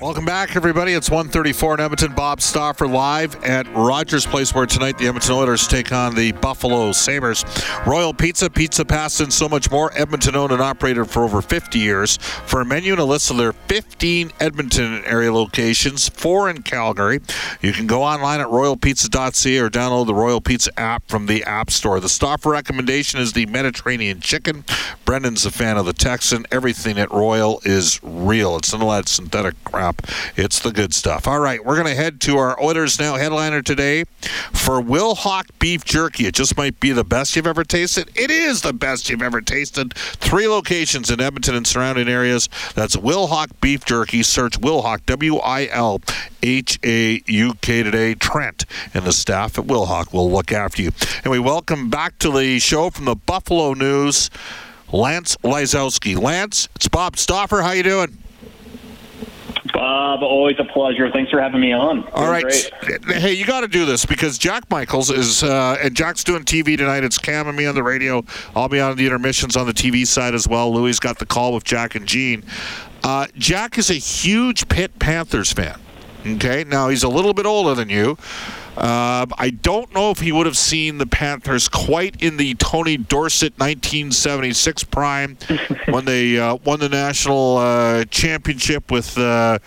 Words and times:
Welcome 0.00 0.24
back, 0.24 0.56
everybody. 0.56 0.92
It's 0.92 1.08
134 1.08 1.74
in 1.74 1.80
Edmonton. 1.80 2.14
Bob 2.14 2.40
Stauffer 2.40 2.88
live 2.88 3.40
at 3.44 3.72
Rogers 3.76 4.26
Place, 4.26 4.52
where 4.52 4.66
tonight 4.66 4.98
the 4.98 5.06
Edmonton 5.06 5.36
Oilers 5.36 5.68
take 5.68 5.92
on 5.92 6.16
the 6.16 6.32
Buffalo 6.32 6.90
Sabres. 6.90 7.44
Royal 7.86 8.12
Pizza, 8.12 8.50
Pizza 8.50 8.84
Pasta, 8.84 9.22
and 9.22 9.32
so 9.32 9.48
much 9.48 9.70
more. 9.70 9.96
Edmonton 9.96 10.34
owned 10.34 10.50
and 10.50 10.60
operated 10.60 11.08
for 11.08 11.22
over 11.22 11.40
50 11.40 11.78
years. 11.78 12.16
For 12.16 12.60
a 12.60 12.64
menu 12.64 12.90
and 12.90 13.00
a 13.00 13.04
list 13.04 13.30
of 13.30 13.36
their 13.36 13.52
15 13.52 14.32
Edmonton 14.40 15.04
area 15.04 15.32
locations, 15.32 16.08
four 16.08 16.50
in 16.50 16.62
Calgary, 16.62 17.20
you 17.62 17.72
can 17.72 17.86
go 17.86 18.02
online 18.02 18.40
at 18.40 18.48
royalpizza.ca 18.48 19.58
or 19.60 19.70
download 19.70 20.06
the 20.06 20.14
Royal 20.14 20.40
Pizza 20.40 20.72
app 20.76 21.06
from 21.06 21.26
the 21.26 21.44
App 21.44 21.70
Store. 21.70 22.00
The 22.00 22.08
Stauffer 22.08 22.50
recommendation 22.50 23.20
is 23.20 23.32
the 23.32 23.46
Mediterranean 23.46 24.18
chicken. 24.18 24.64
Brendan's 25.04 25.46
a 25.46 25.52
fan 25.52 25.76
of 25.76 25.86
the 25.86 25.92
Texan. 25.92 26.46
Everything 26.50 26.98
at 26.98 27.12
Royal 27.12 27.60
is 27.64 28.00
real. 28.02 28.56
It's 28.56 28.72
none 28.72 28.82
of 28.82 28.88
that 28.88 29.08
synthetic 29.08 29.54
crap. 29.62 29.83
It's 30.36 30.60
the 30.60 30.72
good 30.72 30.94
stuff. 30.94 31.26
All 31.28 31.40
right, 31.40 31.64
we're 31.64 31.74
going 31.74 31.86
to 31.86 31.94
head 31.94 32.20
to 32.22 32.38
our 32.38 32.60
Oilers 32.62 32.98
Now 32.98 33.16
headliner 33.16 33.62
today 33.62 34.04
for 34.52 34.80
Wilhauk 34.80 35.46
Beef 35.58 35.84
Jerky. 35.84 36.26
It 36.26 36.34
just 36.34 36.56
might 36.56 36.80
be 36.80 36.92
the 36.92 37.04
best 37.04 37.36
you've 37.36 37.46
ever 37.46 37.64
tasted. 37.64 38.10
It 38.14 38.30
is 38.30 38.62
the 38.62 38.72
best 38.72 39.08
you've 39.10 39.22
ever 39.22 39.40
tasted. 39.40 39.94
Three 39.94 40.48
locations 40.48 41.10
in 41.10 41.20
Edmonton 41.20 41.54
and 41.54 41.66
surrounding 41.66 42.08
areas. 42.08 42.48
That's 42.74 42.96
Wilhauk 42.96 43.48
Beef 43.60 43.84
Jerky. 43.84 44.22
Search 44.22 44.60
Wilhauk, 44.60 45.04
W 45.06 45.36
I 45.36 45.66
L 45.66 46.00
H 46.42 46.78
A 46.84 47.22
U 47.26 47.54
K 47.60 47.82
today. 47.82 48.14
Trent 48.14 48.64
and 48.94 49.04
the 49.04 49.12
staff 49.12 49.58
at 49.58 49.66
Wilhauk 49.66 50.12
will 50.12 50.30
look 50.30 50.52
after 50.52 50.82
you. 50.82 50.92
And 51.24 51.30
we 51.30 51.38
welcome 51.38 51.90
back 51.90 52.18
to 52.20 52.30
the 52.30 52.58
show 52.58 52.90
from 52.90 53.04
the 53.04 53.16
Buffalo 53.16 53.74
News. 53.74 54.30
Lance 54.92 55.36
Lysowski. 55.38 56.16
Lance, 56.16 56.68
it's 56.76 56.86
Bob 56.86 57.16
Stauffer. 57.16 57.62
How 57.62 57.72
you 57.72 57.82
doing? 57.82 58.16
Bob, 59.84 60.22
always 60.22 60.56
a 60.58 60.64
pleasure. 60.64 61.10
Thanks 61.10 61.30
for 61.30 61.38
having 61.38 61.60
me 61.60 61.74
on. 61.74 62.08
All 62.14 62.30
right. 62.30 62.70
Great. 62.80 63.04
Hey, 63.04 63.34
you 63.34 63.44
got 63.44 63.60
to 63.60 63.68
do 63.68 63.84
this 63.84 64.06
because 64.06 64.38
Jack 64.38 64.70
Michaels 64.70 65.10
is, 65.10 65.42
uh, 65.42 65.76
and 65.82 65.94
Jack's 65.94 66.24
doing 66.24 66.42
TV 66.42 66.78
tonight. 66.78 67.04
It's 67.04 67.18
Cam 67.18 67.48
and 67.48 67.56
me 67.56 67.66
on 67.66 67.74
the 67.74 67.82
radio. 67.82 68.24
I'll 68.56 68.70
be 68.70 68.80
on 68.80 68.96
the 68.96 69.04
intermissions 69.04 69.58
on 69.58 69.66
the 69.66 69.74
TV 69.74 70.06
side 70.06 70.34
as 70.34 70.48
well. 70.48 70.72
Louis 70.72 70.98
got 70.98 71.18
the 71.18 71.26
call 71.26 71.52
with 71.52 71.64
Jack 71.64 71.96
and 71.96 72.06
Gene. 72.06 72.44
Uh, 73.02 73.26
Jack 73.36 73.76
is 73.76 73.90
a 73.90 73.94
huge 73.94 74.68
Pitt 74.70 74.98
Panthers 74.98 75.52
fan. 75.52 75.78
Okay, 76.26 76.64
now 76.64 76.88
he's 76.88 77.02
a 77.02 77.08
little 77.10 77.34
bit 77.34 77.44
older 77.44 77.74
than 77.74 77.90
you. 77.90 78.16
Uh, 78.76 79.26
I 79.38 79.50
don't 79.50 79.94
know 79.94 80.10
if 80.10 80.18
he 80.18 80.32
would 80.32 80.46
have 80.46 80.56
seen 80.56 80.98
the 80.98 81.06
Panthers 81.06 81.68
quite 81.68 82.20
in 82.22 82.36
the 82.36 82.54
Tony 82.54 82.96
Dorsett 82.96 83.52
1976 83.58 84.84
prime 84.84 85.36
when 85.88 86.04
they 86.04 86.38
uh, 86.38 86.56
won 86.56 86.80
the 86.80 86.88
national 86.88 87.58
uh, 87.58 88.04
championship 88.06 88.90
with 88.90 89.16
uh, 89.16 89.58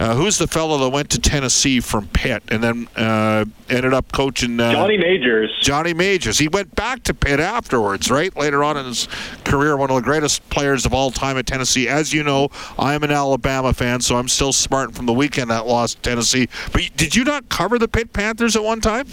uh, 0.00 0.14
who's 0.16 0.38
the 0.38 0.48
fellow 0.48 0.78
that 0.78 0.88
went 0.88 1.10
to 1.10 1.20
Tennessee 1.20 1.80
from 1.80 2.08
Pitt 2.08 2.42
and 2.48 2.62
then 2.62 2.88
uh, 2.96 3.44
ended 3.68 3.94
up 3.94 4.10
coaching 4.12 4.58
Johnny 4.58 4.98
Majors. 4.98 5.56
Johnny 5.60 5.94
Majors. 5.94 6.38
He 6.38 6.48
went 6.48 6.74
back 6.74 7.04
to 7.04 7.14
Pitt 7.14 7.38
afterwards, 7.38 8.10
right? 8.10 8.34
Later 8.36 8.64
on 8.64 8.76
in 8.76 8.86
his 8.86 9.08
career, 9.44 9.76
one 9.76 9.90
of 9.90 9.96
the 9.96 10.02
greatest 10.02 10.48
players 10.50 10.84
of 10.84 10.92
all 10.92 11.10
time 11.10 11.36
at 11.38 11.46
Tennessee. 11.46 11.88
As 11.88 12.12
you 12.12 12.24
know, 12.24 12.48
I 12.78 12.94
am 12.94 13.04
an 13.04 13.12
Alabama 13.12 13.72
fan, 13.72 14.00
so 14.00 14.16
I'm 14.16 14.28
still 14.28 14.52
smarting 14.52 14.94
from 14.94 15.06
the 15.06 15.12
weekend 15.12 15.50
that 15.50 15.66
lost 15.66 16.02
Tennessee. 16.02 16.48
But 16.72 16.90
did 16.96 17.14
you 17.14 17.24
not 17.24 17.48
cover 17.48 17.78
the 17.78 17.88
Pitt 17.88 18.12
Panthers? 18.12 18.47
At 18.56 18.64
one 18.64 18.80
time? 18.80 19.06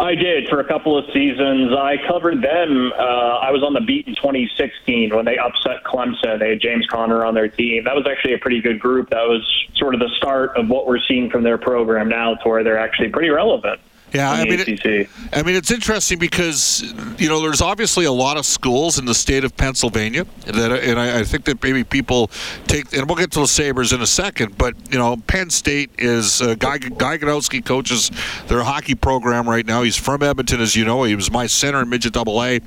I 0.00 0.16
did 0.16 0.48
for 0.48 0.58
a 0.58 0.64
couple 0.64 0.98
of 0.98 1.04
seasons. 1.12 1.72
I 1.72 1.96
covered 2.08 2.42
them. 2.42 2.92
Uh, 2.92 3.02
I 3.38 3.52
was 3.52 3.62
on 3.62 3.74
the 3.74 3.80
beat 3.80 4.08
in 4.08 4.16
2016 4.16 5.14
when 5.14 5.24
they 5.24 5.38
upset 5.38 5.84
Clemson. 5.84 6.40
They 6.40 6.50
had 6.50 6.60
James 6.60 6.86
Conner 6.88 7.24
on 7.24 7.34
their 7.34 7.48
team. 7.48 7.84
That 7.84 7.94
was 7.94 8.04
actually 8.10 8.34
a 8.34 8.38
pretty 8.38 8.60
good 8.60 8.80
group. 8.80 9.10
That 9.10 9.28
was 9.28 9.42
sort 9.76 9.94
of 9.94 10.00
the 10.00 10.10
start 10.16 10.56
of 10.56 10.68
what 10.68 10.86
we're 10.86 10.98
seeing 11.06 11.30
from 11.30 11.44
their 11.44 11.58
program 11.58 12.08
now, 12.08 12.34
to 12.34 12.48
where 12.48 12.64
they're 12.64 12.78
actually 12.78 13.10
pretty 13.10 13.30
relevant. 13.30 13.80
Yeah, 14.14 14.30
I 14.30 14.44
mean, 14.44 14.60
it, 14.60 15.08
I 15.32 15.42
mean, 15.42 15.56
it's 15.56 15.72
interesting 15.72 16.20
because 16.20 16.82
you 17.18 17.28
know 17.28 17.40
there's 17.40 17.60
obviously 17.60 18.04
a 18.04 18.12
lot 18.12 18.36
of 18.36 18.46
schools 18.46 18.96
in 18.96 19.06
the 19.06 19.14
state 19.14 19.42
of 19.42 19.56
Pennsylvania 19.56 20.24
that, 20.46 20.70
and 20.70 21.00
I, 21.00 21.20
I, 21.20 21.24
think 21.24 21.44
that 21.46 21.60
maybe 21.60 21.82
people 21.82 22.30
take, 22.68 22.92
and 22.96 23.08
we'll 23.08 23.16
get 23.16 23.32
to 23.32 23.40
the 23.40 23.48
Sabres 23.48 23.92
in 23.92 24.00
a 24.00 24.06
second, 24.06 24.56
but 24.56 24.76
you 24.92 24.98
know, 24.98 25.16
Penn 25.26 25.50
State 25.50 25.90
is 25.98 26.40
uh, 26.40 26.54
Guy 26.54 26.78
Guy 26.78 27.18
Gadowsky 27.18 27.64
coaches 27.64 28.12
their 28.46 28.62
hockey 28.62 28.94
program 28.94 29.48
right 29.48 29.66
now. 29.66 29.82
He's 29.82 29.96
from 29.96 30.22
Edmonton, 30.22 30.60
as 30.60 30.76
you 30.76 30.84
know. 30.84 31.02
He 31.02 31.16
was 31.16 31.32
my 31.32 31.48
center 31.48 31.82
in 31.82 31.88
midget 31.88 32.12
double 32.12 32.40
A, 32.40 32.60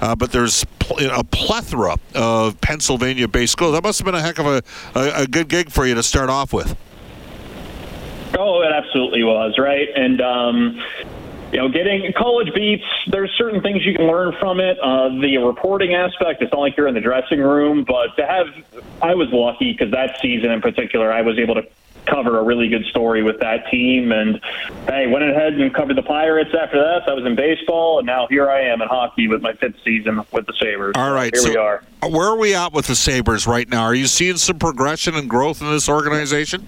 uh, 0.00 0.14
but 0.14 0.30
there's 0.30 0.64
pl- 0.78 0.98
a 1.10 1.24
plethora 1.24 1.96
of 2.14 2.60
Pennsylvania-based 2.60 3.50
schools. 3.50 3.72
That 3.72 3.82
must 3.82 3.98
have 3.98 4.06
been 4.06 4.14
a 4.14 4.22
heck 4.22 4.38
of 4.38 4.46
a, 4.46 4.62
a, 4.94 5.22
a 5.22 5.26
good 5.26 5.48
gig 5.48 5.72
for 5.72 5.84
you 5.84 5.96
to 5.96 6.02
start 6.04 6.30
off 6.30 6.52
with. 6.52 6.76
Oh, 8.38 8.62
it 8.62 8.72
absolutely 8.72 9.24
was, 9.24 9.58
right? 9.58 9.88
And, 9.94 10.20
um, 10.20 10.82
you 11.52 11.58
know, 11.58 11.68
getting 11.68 12.12
college 12.14 12.52
beats, 12.54 12.84
there's 13.08 13.30
certain 13.36 13.60
things 13.60 13.84
you 13.84 13.94
can 13.94 14.06
learn 14.06 14.34
from 14.40 14.58
it. 14.58 14.78
Uh, 14.80 15.10
the 15.20 15.36
reporting 15.38 15.94
aspect, 15.94 16.42
it's 16.42 16.52
not 16.52 16.60
like 16.60 16.76
you're 16.76 16.88
in 16.88 16.94
the 16.94 17.00
dressing 17.00 17.40
room, 17.40 17.84
but 17.84 18.16
to 18.16 18.26
have, 18.26 18.46
I 19.02 19.14
was 19.14 19.28
lucky 19.32 19.72
because 19.72 19.90
that 19.92 20.18
season 20.20 20.50
in 20.50 20.62
particular, 20.62 21.12
I 21.12 21.20
was 21.22 21.38
able 21.38 21.54
to 21.56 21.66
cover 22.06 22.38
a 22.38 22.42
really 22.42 22.68
good 22.68 22.84
story 22.86 23.22
with 23.22 23.38
that 23.40 23.70
team. 23.70 24.12
And 24.12 24.40
hey, 24.86 25.06
went 25.06 25.24
ahead 25.24 25.54
and 25.54 25.72
covered 25.74 25.96
the 25.96 26.02
Pirates 26.02 26.50
after 26.58 26.78
that. 26.78 27.02
So 27.04 27.12
I 27.12 27.14
was 27.14 27.24
in 27.24 27.36
baseball, 27.36 27.98
and 27.98 28.06
now 28.06 28.26
here 28.28 28.50
I 28.50 28.62
am 28.62 28.82
in 28.82 28.88
hockey 28.88 29.28
with 29.28 29.42
my 29.42 29.52
fifth 29.54 29.76
season 29.84 30.22
with 30.32 30.46
the 30.46 30.54
Sabres. 30.54 30.94
All 30.96 31.12
right, 31.12 31.34
here 31.34 31.42
so 31.42 31.50
we 31.50 31.56
are. 31.56 31.84
Where 32.08 32.28
are 32.28 32.38
we 32.38 32.54
at 32.54 32.72
with 32.72 32.86
the 32.86 32.96
Sabres 32.96 33.46
right 33.46 33.68
now? 33.68 33.82
Are 33.82 33.94
you 33.94 34.06
seeing 34.06 34.36
some 34.36 34.58
progression 34.58 35.14
and 35.14 35.28
growth 35.28 35.60
in 35.60 35.70
this 35.70 35.88
organization? 35.88 36.62
See 36.62 36.66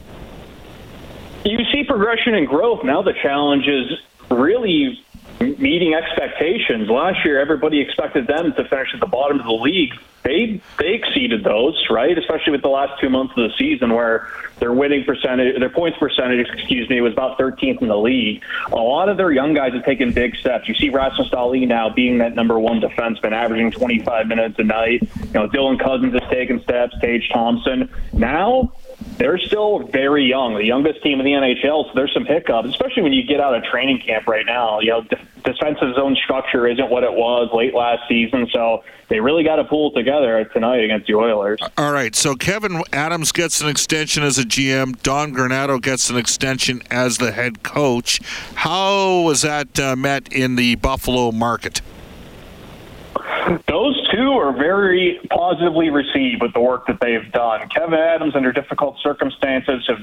progression 1.96 2.34
and 2.34 2.48
growth. 2.48 2.82
Now 2.82 3.02
the 3.02 3.12
challenge 3.12 3.68
is 3.68 4.00
really 4.28 5.00
meeting 5.38 5.94
expectations. 5.94 6.88
Last 6.88 7.24
year, 7.24 7.40
everybody 7.40 7.80
expected 7.80 8.26
them 8.26 8.52
to 8.52 8.64
finish 8.64 8.88
at 8.94 8.98
the 8.98 9.06
bottom 9.06 9.38
of 9.38 9.46
the 9.46 9.52
league. 9.52 9.92
They 10.24 10.60
they 10.76 10.94
exceeded 10.94 11.44
those, 11.44 11.86
right? 11.90 12.18
Especially 12.18 12.50
with 12.50 12.62
the 12.62 12.68
last 12.68 13.00
two 13.00 13.10
months 13.10 13.34
of 13.36 13.48
the 13.48 13.56
season, 13.56 13.92
where 13.92 14.26
their 14.58 14.72
winning 14.72 15.04
percentage, 15.04 15.56
their 15.60 15.70
points 15.70 15.96
percentage, 15.98 16.48
excuse 16.48 16.88
me, 16.88 17.00
was 17.00 17.12
about 17.12 17.38
13th 17.38 17.80
in 17.80 17.86
the 17.86 17.96
league. 17.96 18.42
A 18.72 18.76
lot 18.76 19.08
of 19.08 19.16
their 19.16 19.30
young 19.30 19.54
guys 19.54 19.72
have 19.74 19.84
taken 19.84 20.12
big 20.12 20.34
steps. 20.34 20.68
You 20.68 20.74
see 20.74 20.88
Rasmus 20.88 21.28
Dahlin 21.28 21.68
now 21.68 21.90
being 21.90 22.18
that 22.18 22.34
number 22.34 22.58
one 22.58 22.80
defenseman, 22.80 23.32
averaging 23.32 23.70
25 23.70 24.26
minutes 24.26 24.58
a 24.58 24.64
night. 24.64 25.02
You 25.02 25.32
know, 25.34 25.48
Dylan 25.48 25.78
Cozens 25.78 26.14
has 26.14 26.28
taken 26.28 26.60
steps. 26.62 26.96
Tage 27.00 27.28
Thompson. 27.32 27.88
Now 28.12 28.72
they're 29.18 29.38
still 29.38 29.80
very 29.88 30.24
young, 30.24 30.54
the 30.54 30.64
youngest 30.64 31.02
team 31.02 31.20
in 31.20 31.24
the 31.24 31.32
NHL. 31.32 31.86
So 31.86 31.90
there's 31.94 32.12
some 32.12 32.24
hiccups, 32.24 32.68
especially 32.68 33.02
when 33.02 33.12
you 33.12 33.22
get 33.22 33.40
out 33.40 33.54
of 33.54 33.62
training 33.64 34.00
camp 34.04 34.26
right 34.26 34.44
now. 34.44 34.80
You 34.80 34.90
know, 34.90 35.02
de- 35.02 35.20
defensive 35.44 35.94
zone 35.94 36.16
structure 36.16 36.66
isn't 36.66 36.90
what 36.90 37.04
it 37.04 37.12
was 37.12 37.50
late 37.52 37.74
last 37.74 38.08
season, 38.08 38.48
so 38.52 38.82
they 39.08 39.20
really 39.20 39.44
got 39.44 39.56
to 39.56 39.64
pull 39.64 39.92
together 39.92 40.44
tonight 40.52 40.82
against 40.82 41.06
the 41.06 41.14
Oilers. 41.14 41.60
All 41.76 41.92
right, 41.92 42.14
so 42.14 42.34
Kevin 42.34 42.82
Adams 42.92 43.32
gets 43.32 43.60
an 43.60 43.68
extension 43.68 44.22
as 44.22 44.38
a 44.38 44.44
GM. 44.44 45.00
Don 45.02 45.32
Granato 45.32 45.80
gets 45.80 46.10
an 46.10 46.16
extension 46.16 46.82
as 46.90 47.18
the 47.18 47.32
head 47.32 47.62
coach. 47.62 48.20
How 48.54 49.20
was 49.20 49.42
that 49.42 49.78
uh, 49.78 49.94
met 49.96 50.32
in 50.32 50.56
the 50.56 50.74
Buffalo 50.76 51.30
market? 51.30 51.80
Those 53.68 54.03
two 54.14 54.32
are 54.32 54.52
very 54.52 55.20
positively 55.30 55.90
received 55.90 56.42
with 56.42 56.52
the 56.52 56.60
work 56.60 56.86
that 56.86 57.00
they've 57.00 57.30
done. 57.32 57.68
Kevin 57.68 57.98
Adams, 57.98 58.36
under 58.36 58.52
difficult 58.52 58.98
circumstances, 59.00 59.84
have 59.88 59.98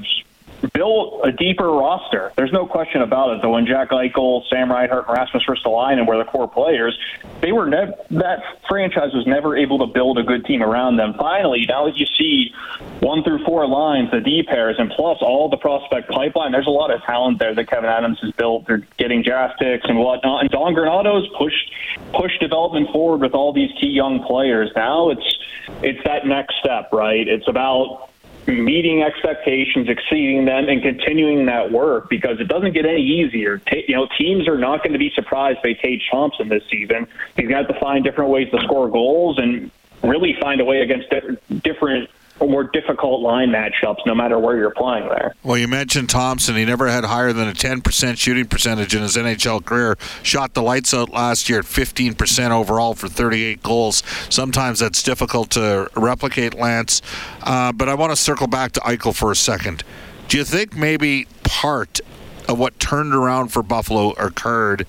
built 0.73 1.21
a 1.25 1.31
deeper 1.31 1.67
roster. 1.67 2.31
There's 2.35 2.51
no 2.51 2.65
question 2.65 3.01
about 3.01 3.35
it. 3.35 3.41
Though 3.41 3.51
when 3.51 3.65
Jack 3.65 3.89
Eichel, 3.89 4.47
Sam 4.49 4.71
Reinhart, 4.71 5.07
and 5.07 5.17
Rasmus 5.17 5.43
Ristolainen 5.47 6.07
were 6.07 6.17
the 6.17 6.25
core 6.25 6.47
players, 6.47 6.97
they 7.41 7.51
were 7.51 7.67
never 7.67 7.93
that 8.11 8.39
franchise 8.67 9.13
was 9.13 9.25
never 9.25 9.57
able 9.57 9.79
to 9.79 9.87
build 9.87 10.17
a 10.17 10.23
good 10.23 10.45
team 10.45 10.61
around 10.61 10.97
them. 10.97 11.13
Finally, 11.17 11.65
now 11.67 11.85
that 11.85 11.97
you 11.97 12.05
see 12.17 12.53
one 12.99 13.23
through 13.23 13.43
four 13.45 13.67
lines, 13.67 14.11
the 14.11 14.21
D 14.21 14.43
pairs, 14.43 14.75
and 14.77 14.89
plus 14.91 15.17
all 15.21 15.49
the 15.49 15.57
prospect 15.57 16.09
pipeline, 16.09 16.51
there's 16.51 16.67
a 16.67 16.71
lot 16.71 16.91
of 16.91 17.01
talent 17.03 17.39
there 17.39 17.55
that 17.55 17.67
Kevin 17.67 17.89
Adams 17.89 18.19
has 18.21 18.31
built. 18.33 18.67
They're 18.67 18.85
getting 18.97 19.23
draft 19.23 19.59
picks 19.59 19.85
and 19.87 19.97
whatnot. 19.97 20.41
And 20.41 20.49
Don 20.49 20.73
Granato's 20.73 21.27
pushed 21.37 21.71
pushed 22.13 22.39
development 22.39 22.89
forward 22.91 23.21
with 23.21 23.33
all 23.33 23.53
these 23.53 23.71
key 23.79 23.89
young 23.89 24.23
players. 24.23 24.71
Now 24.75 25.09
it's 25.09 25.37
it's 25.81 25.99
that 26.05 26.25
next 26.25 26.55
step, 26.59 26.89
right? 26.91 27.27
It's 27.27 27.47
about 27.47 28.10
meeting 28.51 29.03
expectations, 29.03 29.89
exceeding 29.89 30.45
them, 30.45 30.69
and 30.69 30.81
continuing 30.81 31.45
that 31.45 31.71
work 31.71 32.09
because 32.09 32.39
it 32.39 32.47
doesn't 32.47 32.73
get 32.73 32.85
any 32.85 33.01
easier. 33.01 33.57
T- 33.57 33.85
you 33.87 33.95
know, 33.95 34.07
teams 34.17 34.47
are 34.47 34.57
not 34.57 34.83
going 34.83 34.93
to 34.93 34.99
be 34.99 35.11
surprised 35.15 35.61
by 35.61 35.73
Tage 35.73 36.07
Thompson 36.11 36.49
this 36.49 36.63
season. 36.69 37.07
He's 37.35 37.49
got 37.49 37.67
to 37.67 37.79
find 37.79 38.03
different 38.03 38.31
ways 38.31 38.49
to 38.51 38.61
score 38.63 38.89
goals 38.89 39.37
and 39.37 39.71
really 40.03 40.35
find 40.39 40.61
a 40.61 40.65
way 40.65 40.81
against 40.81 41.09
different 41.09 41.63
different 41.63 42.09
more 42.49 42.63
difficult 42.63 43.21
line 43.21 43.49
matchups, 43.49 44.05
no 44.05 44.15
matter 44.15 44.39
where 44.39 44.57
you're 44.57 44.71
playing 44.71 45.07
there. 45.09 45.35
Well, 45.43 45.57
you 45.57 45.67
mentioned 45.67 46.09
Thompson. 46.09 46.55
He 46.55 46.65
never 46.65 46.87
had 46.87 47.05
higher 47.05 47.33
than 47.33 47.47
a 47.47 47.53
10% 47.53 48.17
shooting 48.17 48.45
percentage 48.45 48.95
in 48.95 49.01
his 49.01 49.15
NHL 49.15 49.63
career. 49.63 49.97
Shot 50.23 50.53
the 50.53 50.61
lights 50.61 50.93
out 50.93 51.09
last 51.09 51.49
year 51.49 51.59
at 51.59 51.65
15% 51.65 52.51
overall 52.51 52.93
for 52.93 53.07
38 53.07 53.61
goals. 53.63 54.03
Sometimes 54.29 54.79
that's 54.79 55.03
difficult 55.03 55.51
to 55.51 55.89
replicate, 55.95 56.53
Lance. 56.53 57.01
Uh, 57.43 57.71
but 57.71 57.89
I 57.89 57.93
want 57.95 58.11
to 58.11 58.15
circle 58.15 58.47
back 58.47 58.71
to 58.73 58.79
Eichel 58.81 59.15
for 59.15 59.31
a 59.31 59.35
second. 59.35 59.83
Do 60.27 60.37
you 60.37 60.43
think 60.43 60.75
maybe 60.75 61.27
part 61.43 61.99
of 62.47 62.57
what 62.57 62.79
turned 62.79 63.13
around 63.13 63.49
for 63.49 63.61
Buffalo 63.61 64.11
occurred 64.11 64.87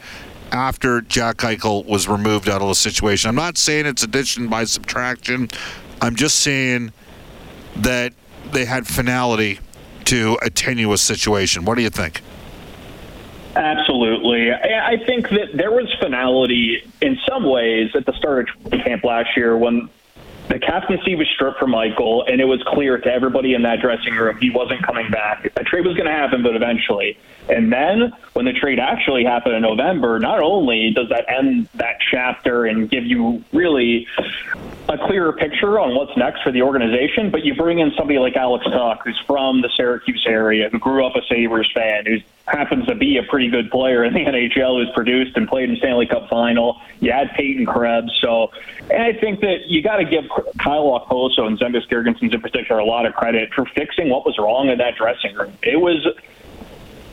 after 0.52 1.00
Jack 1.00 1.38
Eichel 1.38 1.84
was 1.84 2.06
removed 2.06 2.48
out 2.48 2.62
of 2.62 2.68
the 2.68 2.74
situation? 2.74 3.28
I'm 3.28 3.34
not 3.34 3.58
saying 3.58 3.86
it's 3.86 4.02
addition 4.02 4.48
by 4.48 4.64
subtraction. 4.64 5.48
I'm 6.00 6.16
just 6.16 6.40
saying 6.40 6.92
that 7.76 8.12
they 8.52 8.64
had 8.64 8.86
finality 8.86 9.60
to 10.04 10.38
a 10.42 10.50
tenuous 10.50 11.02
situation. 11.02 11.64
What 11.64 11.76
do 11.76 11.82
you 11.82 11.90
think? 11.90 12.22
Absolutely. 13.54 14.50
I 14.50 14.96
think 15.04 15.28
that 15.28 15.50
there 15.54 15.70
was 15.70 15.92
finality 16.00 16.90
in 17.02 17.18
some 17.28 17.44
ways 17.44 17.90
at 17.94 18.06
the 18.06 18.12
start 18.14 18.48
of 18.64 18.70
camp 18.82 19.04
last 19.04 19.36
year 19.36 19.56
when 19.56 19.90
the 20.48 20.58
captaincy 20.58 21.14
was 21.14 21.28
stripped 21.28 21.58
from 21.58 21.72
Eichel, 21.72 22.30
and 22.30 22.40
it 22.40 22.44
was 22.44 22.62
clear 22.66 22.98
to 22.98 23.08
everybody 23.08 23.54
in 23.54 23.62
that 23.62 23.80
dressing 23.80 24.14
room 24.14 24.36
he 24.38 24.50
wasn't 24.50 24.84
coming 24.84 25.10
back. 25.10 25.44
A 25.56 25.64
trade 25.64 25.86
was 25.86 25.96
going 25.96 26.06
to 26.06 26.12
happen, 26.12 26.42
but 26.42 26.56
eventually. 26.56 27.18
And 27.48 27.72
then 27.72 28.12
when 28.34 28.44
the 28.44 28.52
trade 28.52 28.78
actually 28.78 29.24
happened 29.24 29.54
in 29.54 29.62
November, 29.62 30.18
not 30.18 30.40
only 30.40 30.90
does 30.90 31.08
that 31.08 31.24
end 31.28 31.68
that 31.74 31.96
chapter 32.10 32.66
and 32.66 32.90
give 32.90 33.04
you 33.04 33.44
really 33.52 34.06
a 34.88 34.98
clearer 34.98 35.32
picture 35.32 35.78
on 35.78 35.94
what's 35.94 36.16
next 36.16 36.42
for 36.42 36.52
the 36.52 36.62
organization, 36.62 37.30
but 37.30 37.44
you 37.44 37.54
bring 37.54 37.78
in 37.78 37.92
somebody 37.96 38.18
like 38.18 38.36
Alex 38.36 38.64
Tuch, 38.66 38.98
who's 39.04 39.20
from 39.26 39.62
the 39.62 39.70
Syracuse 39.76 40.24
area, 40.26 40.68
who 40.70 40.78
grew 40.78 41.06
up 41.06 41.16
a 41.16 41.22
Sabres 41.28 41.70
fan, 41.72 42.04
who 42.06 42.18
happens 42.46 42.86
to 42.86 42.94
be 42.94 43.16
a 43.16 43.22
pretty 43.22 43.48
good 43.48 43.70
player 43.70 44.04
in 44.04 44.14
the 44.14 44.20
NHL, 44.24 44.84
who's 44.84 44.92
produced 44.94 45.36
and 45.36 45.48
played 45.48 45.70
in 45.70 45.76
Stanley 45.76 46.06
Cup 46.06 46.28
final. 46.28 46.80
You 47.00 47.12
had 47.12 47.30
Peyton 47.34 47.66
Krebs. 47.66 48.12
So, 48.20 48.50
and 48.90 49.02
I 49.02 49.12
think 49.12 49.40
that 49.40 49.68
you 49.68 49.82
got 49.82 49.96
to 49.96 50.04
give 50.04 50.24
Kyle 50.58 50.98
Okposo 50.98 51.46
and 51.46 51.58
Zemgus 51.58 51.88
Girgensons 51.88 52.34
in 52.34 52.40
particular 52.40 52.80
a 52.80 52.84
lot 52.84 53.06
of 53.06 53.14
credit 53.14 53.52
for 53.54 53.64
fixing 53.66 54.08
what 54.08 54.24
was 54.26 54.38
wrong 54.38 54.68
in 54.68 54.78
that 54.78 54.96
dressing 54.96 55.34
room. 55.34 55.52
It 55.62 55.80
was 55.80 56.06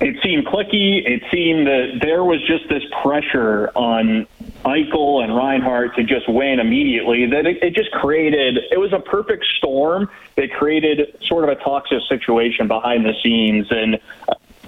it 0.02 0.16
seemed 0.24 0.46
clicky. 0.46 1.06
It 1.06 1.24
seemed 1.32 1.68
that 1.68 2.00
there 2.02 2.24
was 2.24 2.42
just 2.48 2.70
this 2.70 2.84
pressure 3.02 3.70
on 3.76 4.28
Eichel 4.64 5.24
and 5.24 5.36
Reinhart 5.36 5.96
to 5.96 6.04
just 6.04 6.30
win 6.30 6.60
immediately 6.60 7.26
that 7.26 7.46
it, 7.46 7.62
it, 7.62 7.76
just 7.76 7.92
created, 7.92 8.60
it 8.72 8.80
was 8.80 8.94
a 8.94 9.00
perfect 9.00 9.46
storm 9.58 10.10
that 10.36 10.52
created 10.54 11.18
sort 11.24 11.44
of 11.44 11.50
a 11.50 11.56
toxic 11.62 12.00
situation 12.08 12.68
behind 12.68 13.06
the 13.06 13.14
scenes. 13.22 13.68
And 13.72 14.00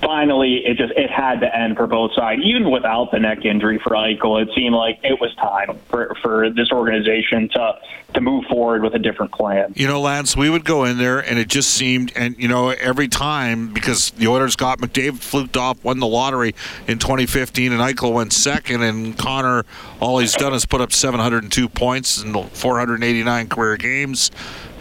finally, 0.02 0.64
it 0.66 0.78
just 0.78 0.94
it 0.96 1.10
had 1.10 1.40
to 1.42 1.56
end 1.56 1.78
for 1.78 1.88
both 1.88 2.14
sides. 2.14 2.42
Even 2.44 2.70
without 2.70 3.12
the 3.12 3.20
neck 3.20 3.46
injury 3.46 3.80
for 3.80 3.92
Eichel, 3.92 4.42
it 4.42 4.50
seemed 4.56 4.76
like 4.76 5.00
it 5.04 5.20
was 5.20 5.34
time 5.36 5.78
for 5.90 6.16
for 6.22 6.50
this 6.50 6.72
organization 6.72 7.50
to 7.50 7.80
to 8.14 8.22
move 8.22 8.46
forward 8.46 8.84
with 8.84 8.94
a 8.94 9.00
different 9.00 9.32
plan. 9.32 9.74
You 9.76 9.88
know, 9.88 10.02
Lance, 10.02 10.36
we 10.36 10.50
would 10.50 10.66
go 10.66 10.84
in 10.84 10.98
there, 10.98 11.20
and 11.20 11.40
it 11.40 11.48
just 11.48 11.72
seemed, 11.72 12.12
and 12.16 12.38
you 12.38 12.48
know, 12.48 12.70
every 12.70 13.08
time 13.08 13.74
because 13.74 14.12
the 14.12 14.28
Oilers 14.28 14.56
got 14.56 14.80
McDavid 14.80 15.20
fluked 15.20 15.56
off, 15.56 15.84
won 15.84 16.00
the 16.00 16.08
lottery 16.08 16.54
in 16.88 17.00
2015, 17.00 17.72
and 17.72 17.82
Eichel 17.82 18.14
went 18.14 18.34
second, 18.34 18.82
and 18.82 19.18
Connor, 19.18 19.66
all 20.00 20.20
he's 20.20 20.34
done 20.34 20.54
is 20.54 20.66
put 20.66 20.82
up 20.82 20.92
702 20.92 21.70
points 21.70 22.22
in 22.22 22.34
489 22.34 23.48
career 23.48 23.78
games. 23.78 24.32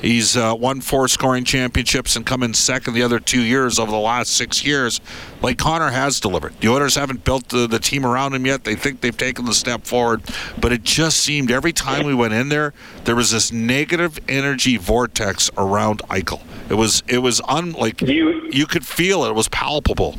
He's 0.00 0.36
uh, 0.36 0.54
won 0.58 0.80
four 0.80 1.08
scoring 1.08 1.44
championships 1.44 2.16
and 2.16 2.24
come 2.24 2.42
in 2.42 2.54
second 2.54 2.94
the 2.94 3.02
other 3.02 3.20
two 3.20 3.42
years 3.42 3.78
over 3.78 3.90
the 3.90 3.98
last 3.98 4.32
six 4.32 4.64
years. 4.64 5.00
Like 5.42 5.58
Connor 5.58 5.90
has 5.90 6.20
delivered. 6.20 6.58
The 6.60 6.68
Oilers 6.68 6.94
haven't 6.94 7.24
built 7.24 7.48
the, 7.48 7.66
the 7.66 7.78
team 7.78 8.06
around 8.06 8.34
him 8.34 8.46
yet. 8.46 8.64
They 8.64 8.74
think 8.74 9.00
they've 9.00 9.16
taken 9.16 9.44
the 9.44 9.54
step 9.54 9.84
forward, 9.84 10.22
but 10.58 10.72
it 10.72 10.82
just 10.82 11.18
seemed 11.18 11.50
every 11.50 11.72
time 11.72 12.06
we 12.06 12.14
went 12.14 12.32
in 12.32 12.48
there, 12.48 12.72
there 13.04 13.16
was 13.16 13.30
this 13.30 13.52
negative 13.52 14.18
energy 14.28 14.76
vortex 14.76 15.50
around 15.56 16.00
Eichel. 16.08 16.42
It 16.70 16.74
was 16.74 17.02
it 17.08 17.18
was 17.18 17.40
unlike 17.48 18.00
you 18.02 18.48
you 18.50 18.66
could 18.66 18.86
feel 18.86 19.24
it. 19.24 19.30
It 19.30 19.34
was 19.34 19.48
palpable. 19.48 20.16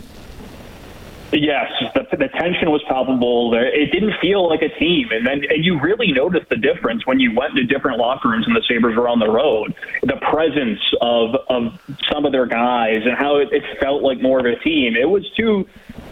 Yes, 1.34 1.72
the, 1.94 2.06
the 2.18 2.28
tension 2.28 2.72
was 2.72 2.84
palpable. 2.88 3.54
It 3.56 3.92
didn't 3.92 4.14
feel 4.20 4.50
like 4.50 4.62
a 4.62 4.70
team, 4.78 5.10
and 5.12 5.26
then 5.26 5.44
and 5.50 5.64
you 5.64 5.80
really 5.80 6.12
noticed 6.12 6.50
the 6.50 6.58
difference 6.58 7.06
when 7.06 7.20
you 7.20 7.34
went 7.34 7.56
to 7.56 7.64
different 7.64 8.00
locker 8.00 8.30
rooms 8.30 8.46
and 8.48 8.56
the 8.56 8.62
Sabres 8.68 8.98
were 8.98 9.08
on 9.08 9.20
the 9.20 9.30
road. 9.30 9.74
The 10.04 10.18
presence 10.30 10.82
of 11.00 11.36
of 11.50 11.80
some 12.12 12.26
of 12.26 12.34
their 12.34 12.46
guys 12.46 12.98
and 13.06 13.18
how 13.18 13.38
it, 13.38 13.48
it 13.54 13.64
felt 13.80 14.04
like 14.04 14.22
more 14.22 14.40
of 14.40 14.46
a 14.46 14.58
team. 14.58 14.96
It 14.98 15.10
was 15.10 15.30
too 15.32 15.68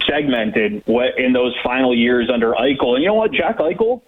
segmented 0.08 0.84
in 0.88 1.34
those 1.34 1.56
final 1.64 1.96
years 1.96 2.30
under 2.34 2.54
Eichel. 2.54 2.96
And 2.96 3.04
you 3.04 3.10
know 3.10 3.16
what, 3.16 3.32
Jack 3.32 3.58
Eichel, 3.58 4.02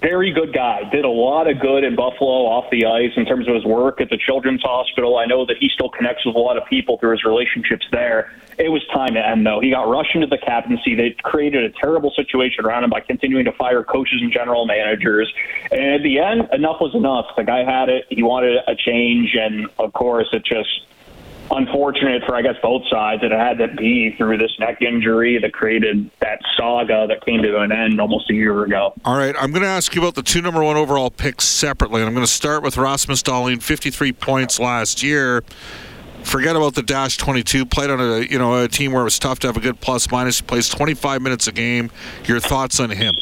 very 0.00 0.30
good 0.30 0.52
guy. 0.52 0.88
Did 0.90 1.04
a 1.04 1.10
lot 1.10 1.48
of 1.48 1.58
good 1.58 1.82
in 1.82 1.96
Buffalo 1.96 2.46
off 2.46 2.70
the 2.70 2.86
ice 2.86 3.12
in 3.16 3.24
terms 3.24 3.48
of 3.48 3.54
his 3.54 3.64
work 3.64 4.00
at 4.00 4.10
the 4.10 4.18
Children's 4.18 4.62
Hospital. 4.62 5.16
I 5.16 5.24
know 5.24 5.46
that 5.46 5.56
he 5.58 5.68
still 5.68 5.88
connects 5.88 6.26
with 6.26 6.36
a 6.36 6.38
lot 6.38 6.56
of 6.56 6.66
people 6.66 6.98
through 6.98 7.12
his 7.12 7.24
relationships 7.24 7.86
there. 7.90 8.32
It 8.58 8.70
was 8.70 8.86
time 8.92 9.14
to 9.14 9.26
end, 9.26 9.46
though. 9.46 9.60
He 9.60 9.70
got 9.70 9.88
rushed 9.88 10.14
into 10.14 10.26
the 10.26 10.38
captaincy. 10.38 10.94
They 10.94 11.16
created 11.22 11.64
a 11.64 11.70
terrible 11.70 12.10
situation 12.10 12.64
around 12.64 12.84
him 12.84 12.90
by 12.90 13.00
continuing 13.00 13.44
to 13.46 13.52
fire 13.52 13.82
coaches 13.82 14.20
and 14.20 14.32
general 14.32 14.66
managers. 14.66 15.32
And 15.70 15.94
at 15.94 16.02
the 16.02 16.18
end, 16.18 16.48
enough 16.52 16.80
was 16.80 16.94
enough. 16.94 17.26
The 17.36 17.44
guy 17.44 17.64
had 17.64 17.88
it. 17.88 18.04
He 18.08 18.22
wanted 18.22 18.58
a 18.66 18.74
change. 18.74 19.34
And 19.34 19.68
of 19.78 19.92
course, 19.92 20.28
it 20.32 20.44
just 20.44 20.86
unfortunate 21.50 22.22
for 22.26 22.34
I 22.34 22.42
guess 22.42 22.56
both 22.62 22.82
sides 22.90 23.22
that 23.22 23.32
it 23.32 23.38
had 23.38 23.58
to 23.58 23.68
be 23.76 24.14
through 24.16 24.38
this 24.38 24.52
neck 24.58 24.82
injury 24.82 25.38
that 25.40 25.52
created 25.52 26.10
that 26.20 26.40
saga 26.56 27.06
that 27.08 27.24
came 27.24 27.42
to 27.42 27.60
an 27.60 27.72
end 27.72 28.00
almost 28.00 28.30
a 28.30 28.34
year 28.34 28.64
ago. 28.64 28.94
All 29.04 29.16
right, 29.16 29.34
I'm 29.38 29.50
going 29.50 29.62
to 29.62 29.68
ask 29.68 29.94
you 29.94 30.02
about 30.02 30.14
the 30.14 30.22
two 30.22 30.42
number 30.42 30.62
one 30.62 30.76
overall 30.76 31.10
picks 31.10 31.44
separately, 31.44 32.00
and 32.00 32.08
I'm 32.08 32.14
going 32.14 32.26
to 32.26 32.32
start 32.32 32.62
with 32.62 32.76
Rasmus 32.76 33.22
Dahlin, 33.22 33.62
53 33.62 34.12
points 34.12 34.58
last 34.58 35.02
year. 35.02 35.42
Forget 36.22 36.56
about 36.56 36.74
the 36.74 36.82
dash 36.82 37.16
22. 37.18 37.66
Played 37.66 37.90
on 37.90 38.00
a 38.00 38.20
you 38.20 38.38
know 38.38 38.62
a 38.62 38.68
team 38.68 38.92
where 38.92 39.02
it 39.02 39.04
was 39.04 39.18
tough 39.18 39.38
to 39.40 39.46
have 39.46 39.56
a 39.56 39.60
good 39.60 39.80
plus 39.80 40.10
minus. 40.10 40.40
He 40.40 40.46
Plays 40.46 40.68
25 40.68 41.22
minutes 41.22 41.46
a 41.46 41.52
game. 41.52 41.90
Your 42.24 42.40
thoughts 42.40 42.80
on 42.80 42.90
him? 42.90 43.14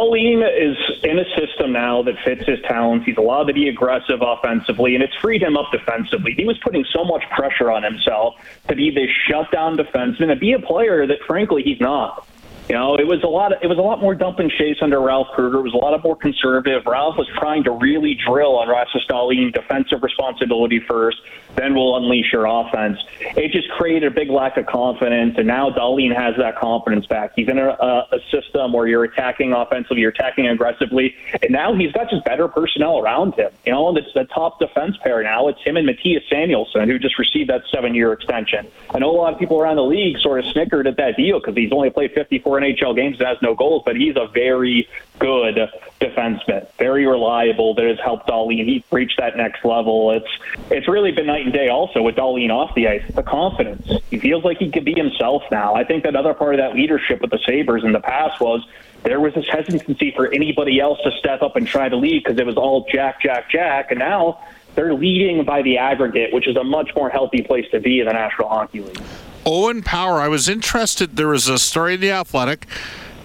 Dahlin 0.00 0.42
is 0.56 0.76
in 1.04 1.18
a 1.18 1.24
system 1.36 1.72
now 1.72 2.02
that 2.02 2.14
fits 2.24 2.44
his 2.46 2.58
talents. 2.62 3.04
He's 3.04 3.16
allowed 3.16 3.44
to 3.44 3.52
be 3.52 3.68
aggressive 3.68 4.20
offensively, 4.22 4.94
and 4.94 5.04
it's 5.04 5.14
freed 5.16 5.42
him 5.42 5.56
up 5.56 5.70
defensively. 5.70 6.32
He 6.34 6.44
was 6.44 6.56
putting 6.58 6.84
so 6.90 7.04
much 7.04 7.22
pressure 7.30 7.70
on 7.70 7.82
himself 7.82 8.34
to 8.68 8.74
be 8.74 8.90
this 8.90 9.10
shutdown 9.28 9.76
defenseman 9.76 10.30
and 10.30 10.40
be 10.40 10.52
a 10.52 10.58
player 10.58 11.06
that, 11.06 11.18
frankly, 11.26 11.62
he's 11.62 11.80
not. 11.80 12.26
You 12.70 12.76
know, 12.76 12.94
it 12.94 13.04
was 13.08 13.20
a 13.24 13.26
lot. 13.26 13.52
Of, 13.52 13.58
it 13.64 13.66
was 13.66 13.78
a 13.78 13.82
lot 13.82 14.00
more 14.00 14.14
dump 14.14 14.38
and 14.38 14.48
chase 14.48 14.76
under 14.80 15.00
Ralph 15.00 15.26
Krueger. 15.34 15.58
It 15.58 15.62
was 15.62 15.74
a 15.74 15.82
lot 15.82 15.92
of 15.92 16.04
more 16.04 16.14
conservative. 16.14 16.86
Ralph 16.86 17.18
was 17.18 17.26
trying 17.36 17.64
to 17.64 17.72
really 17.72 18.14
drill 18.14 18.56
on 18.58 18.68
Rasmus 18.68 19.06
defensive 19.52 20.02
responsibility 20.02 20.80
first, 20.80 21.18
then 21.56 21.74
we'll 21.74 21.96
unleash 21.96 22.32
your 22.32 22.46
offense. 22.46 22.98
It 23.20 23.52
just 23.52 23.68
created 23.70 24.04
a 24.04 24.10
big 24.10 24.30
lack 24.30 24.56
of 24.56 24.66
confidence, 24.66 25.34
and 25.36 25.46
now 25.46 25.70
Dahlin 25.70 26.14
has 26.14 26.36
that 26.38 26.58
confidence 26.58 27.06
back. 27.06 27.32
He's 27.36 27.48
in 27.48 27.58
a, 27.58 27.70
a 27.70 28.18
system 28.30 28.72
where 28.72 28.86
you're 28.86 29.04
attacking 29.04 29.52
offensively, 29.52 30.00
you're 30.00 30.10
attacking 30.10 30.48
aggressively, 30.48 31.14
and 31.42 31.50
now 31.50 31.74
he's 31.74 31.92
got 31.92 32.10
just 32.10 32.24
better 32.24 32.48
personnel 32.48 32.98
around 32.98 33.34
him. 33.34 33.50
You 33.66 33.72
know, 33.72 33.96
it's 33.96 34.12
the 34.14 34.24
top 34.24 34.58
defense 34.58 34.96
pair 35.02 35.22
now. 35.22 35.48
It's 35.48 35.60
him 35.62 35.76
and 35.76 35.88
Mattias 35.88 36.22
Samuelsson, 36.30 36.86
who 36.86 36.98
just 36.98 37.18
received 37.18 37.50
that 37.50 37.62
seven-year 37.72 38.12
extension. 38.12 38.68
I 38.94 38.98
know 38.98 39.10
a 39.10 39.18
lot 39.18 39.32
of 39.32 39.38
people 39.38 39.60
around 39.60 39.76
the 39.76 39.84
league 39.84 40.18
sort 40.20 40.38
of 40.38 40.46
snickered 40.52 40.86
at 40.86 40.96
that 40.96 41.16
deal 41.16 41.40
because 41.40 41.56
he's 41.56 41.72
only 41.72 41.90
played 41.90 42.12
54 42.12 42.59
NHL 42.60 42.96
games 42.96 43.18
and 43.18 43.28
has 43.28 43.38
no 43.42 43.54
goals, 43.54 43.82
but 43.84 43.96
he's 43.96 44.16
a 44.16 44.28
very 44.32 44.88
good 45.18 45.58
defenseman, 46.00 46.66
very 46.78 47.06
reliable. 47.06 47.74
That 47.74 47.86
has 47.86 47.98
helped 48.00 48.28
Dahlin 48.28 48.82
reach 48.90 49.12
that 49.18 49.36
next 49.36 49.64
level. 49.64 50.12
It's 50.12 50.70
it's 50.70 50.88
really 50.88 51.12
been 51.12 51.26
night 51.26 51.44
and 51.44 51.52
day. 51.52 51.68
Also 51.68 52.02
with 52.02 52.16
Dahlin 52.16 52.50
off 52.50 52.74
the 52.74 52.88
ice, 52.88 53.02
the 53.14 53.22
confidence. 53.22 53.90
He 54.10 54.18
feels 54.18 54.44
like 54.44 54.58
he 54.58 54.70
could 54.70 54.84
be 54.84 54.94
himself 54.94 55.42
now. 55.50 55.74
I 55.74 55.84
think 55.84 56.04
another 56.04 56.34
part 56.34 56.54
of 56.54 56.58
that 56.58 56.74
leadership 56.74 57.20
with 57.20 57.30
the 57.30 57.38
Sabres 57.46 57.84
in 57.84 57.92
the 57.92 58.00
past 58.00 58.40
was 58.40 58.66
there 59.02 59.20
was 59.20 59.34
this 59.34 59.46
hesitancy 59.50 60.12
for 60.14 60.32
anybody 60.32 60.80
else 60.80 60.98
to 61.04 61.10
step 61.18 61.42
up 61.42 61.56
and 61.56 61.66
try 61.66 61.88
to 61.88 61.96
lead 61.96 62.22
because 62.24 62.38
it 62.38 62.46
was 62.46 62.56
all 62.56 62.86
Jack, 62.92 63.22
Jack, 63.22 63.50
Jack, 63.50 63.90
and 63.90 63.98
now 63.98 64.40
they're 64.74 64.94
leading 64.94 65.44
by 65.44 65.62
the 65.62 65.78
aggregate, 65.78 66.32
which 66.32 66.46
is 66.46 66.56
a 66.56 66.64
much 66.64 66.90
more 66.94 67.10
healthy 67.10 67.42
place 67.42 67.66
to 67.70 67.80
be 67.80 68.00
in 68.00 68.06
the 68.06 68.12
National 68.12 68.48
Hockey 68.48 68.80
League. 68.80 69.00
Owen 69.46 69.82
Power, 69.82 70.20
I 70.20 70.28
was 70.28 70.48
interested. 70.48 71.16
There 71.16 71.28
was 71.28 71.48
a 71.48 71.58
story 71.58 71.94
in 71.94 72.00
the 72.00 72.10
Athletic 72.10 72.66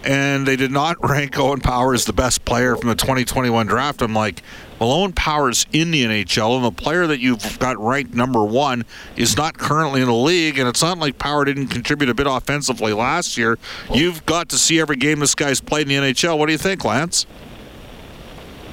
and 0.06 0.48
they 0.48 0.56
did 0.56 0.72
not 0.72 0.98
rank 1.08 1.38
Owen 1.38 1.60
Power 1.60 1.94
as 1.94 2.06
the 2.06 2.14
best 2.14 2.46
player 2.46 2.76
from 2.76 2.90
the 2.90 2.96
2021 2.96 3.68
draft. 3.68 4.02
I'm 4.02 4.14
like, 4.14 4.42
well, 4.80 4.92
Owen 4.92 5.14
Power's 5.14 5.66
in 5.72 5.92
the 5.92 6.04
NHL, 6.04 6.58
and 6.58 6.66
the 6.66 6.72
player 6.72 7.08
that 7.08 7.20
you've 7.20 7.60
got 7.60 7.78
ranked 7.80 8.14
number 8.14 8.44
one 8.44 8.86
is 9.16 9.36
not 9.36 9.58
currently 9.58 10.02
in 10.02 10.08
the 10.08 10.14
league, 10.14 10.60
and 10.60 10.68
it's 10.68 10.82
not 10.82 11.00
like 11.00 11.18
Power 11.18 11.46
didn't 11.46 11.68
contribute 11.68 12.10
a 12.10 12.14
bit 12.14 12.28
offensively 12.28 12.94
last 12.94 13.38
year. 13.38 13.58
You've 13.92 14.26
got 14.26 14.50
to 14.50 14.58
see 14.58 14.80
every 14.80 14.98
game 14.98 15.20
this 15.20 15.34
guy's 15.34 15.62
played 15.62 15.90
in 15.90 16.04
the 16.04 16.12
NHL. 16.12 16.38
What 16.38 16.48
do 16.48 16.52
you 16.52 16.58
think, 16.58 16.84
Lance? 16.84 17.26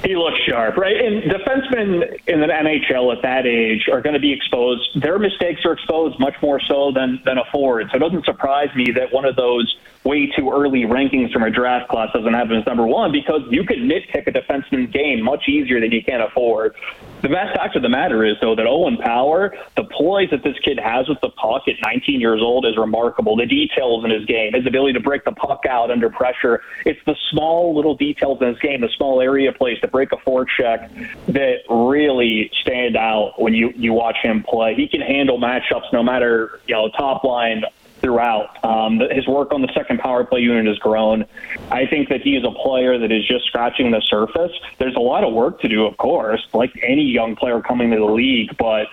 He 0.03 0.17
looks 0.17 0.37
sharp, 0.49 0.75
right? 0.75 0.97
And 0.97 1.23
defensemen 1.23 2.19
in 2.27 2.41
the 2.41 2.47
NHL 2.47 3.15
at 3.15 3.21
that 3.21 3.45
age 3.45 3.87
are 3.89 4.01
going 4.01 4.15
to 4.15 4.19
be 4.19 4.33
exposed. 4.33 5.01
Their 5.01 5.17
mistakes 5.17 5.61
are 5.63 5.71
exposed 5.73 6.19
much 6.19 6.35
more 6.41 6.59
so 6.59 6.91
than, 6.93 7.21
than 7.25 7.37
a 7.37 7.45
forward. 7.51 7.87
So 7.89 7.95
it 7.95 7.99
doesn't 7.99 8.25
surprise 8.25 8.67
me 8.75 8.91
that 8.95 9.13
one 9.13 9.23
of 9.23 9.37
those 9.37 9.73
way 10.03 10.29
too 10.35 10.51
early 10.51 10.81
rankings 10.81 11.31
from 11.31 11.43
a 11.43 11.49
draft 11.49 11.89
class 11.89 12.09
doesn't 12.13 12.33
him 12.33 12.51
as 12.51 12.65
number 12.65 12.85
one 12.85 13.13
because 13.13 13.41
you 13.49 13.63
can 13.63 13.87
nitpick 13.87 14.27
a 14.27 14.31
defenseman's 14.31 14.91
game 14.91 15.21
much 15.21 15.47
easier 15.47 15.79
than 15.79 15.91
you 15.91 16.03
can 16.03 16.19
a 16.19 16.29
forward. 16.31 16.75
The 17.23 17.29
vast 17.29 17.55
fact 17.55 17.77
of 17.77 17.81
the 17.81 17.89
matter 17.89 18.25
is, 18.25 18.35
though, 18.41 18.53
that 18.53 18.67
Owen 18.67 18.97
Power, 18.97 19.55
the 19.77 19.85
poise 19.85 20.29
that 20.31 20.43
this 20.43 20.59
kid 20.59 20.77
has 20.77 21.07
with 21.07 21.21
the 21.21 21.29
puck 21.29 21.69
at 21.69 21.75
19 21.81 22.19
years 22.19 22.41
old 22.41 22.65
is 22.65 22.75
remarkable. 22.75 23.37
The 23.37 23.45
details 23.45 24.03
in 24.03 24.11
his 24.11 24.25
game, 24.25 24.51
his 24.51 24.67
ability 24.67 24.91
to 24.93 24.99
break 24.99 25.23
the 25.23 25.31
puck 25.31 25.63
out 25.65 25.89
under 25.89 26.09
pressure. 26.09 26.61
It's 26.85 26.99
the 27.05 27.15
small 27.31 27.73
little 27.73 27.95
details 27.95 28.41
in 28.41 28.49
his 28.49 28.59
game, 28.59 28.81
the 28.81 28.89
small 28.97 29.21
area 29.21 29.53
plays 29.53 29.79
to 29.79 29.87
break 29.87 30.11
a 30.11 30.17
forecheck 30.17 30.89
that 31.27 31.59
really 31.69 32.51
stand 32.61 32.97
out 32.97 33.41
when 33.41 33.53
you, 33.53 33.71
you 33.73 33.93
watch 33.93 34.17
him 34.21 34.43
play. 34.43 34.75
He 34.75 34.89
can 34.89 34.99
handle 34.99 35.39
matchups 35.39 35.93
no 35.93 36.03
matter, 36.03 36.59
you 36.67 36.75
know, 36.75 36.89
top 36.89 37.23
line 37.23 37.63
throughout. 38.03 38.63
Um, 38.63 38.99
his 38.99 39.25
work 39.27 39.53
on 39.53 39.61
the 39.61 39.71
second 39.73 39.99
power 39.99 40.23
play 40.25 40.41
unit 40.41 40.67
has 40.67 40.77
grown. 40.77 41.25
I 41.71 41.85
think 41.87 42.09
that 42.09 42.21
he 42.21 42.35
is 42.35 42.43
a 42.43 42.51
player 42.51 42.99
that 42.99 43.11
is 43.11 43.25
just 43.25 43.45
scratching 43.45 43.91
the 43.91 44.01
surface. 44.01 44.51
There's 44.77 44.95
a 44.95 44.99
lot 44.99 45.23
of 45.23 45.33
work 45.33 45.61
to 45.61 45.69
do, 45.69 45.85
of 45.85 45.97
course, 45.97 46.45
like 46.53 46.71
any 46.83 47.03
young 47.03 47.35
player 47.35 47.61
coming 47.61 47.91
to 47.91 47.97
the 47.97 48.05
league, 48.05 48.55
but 48.57 48.87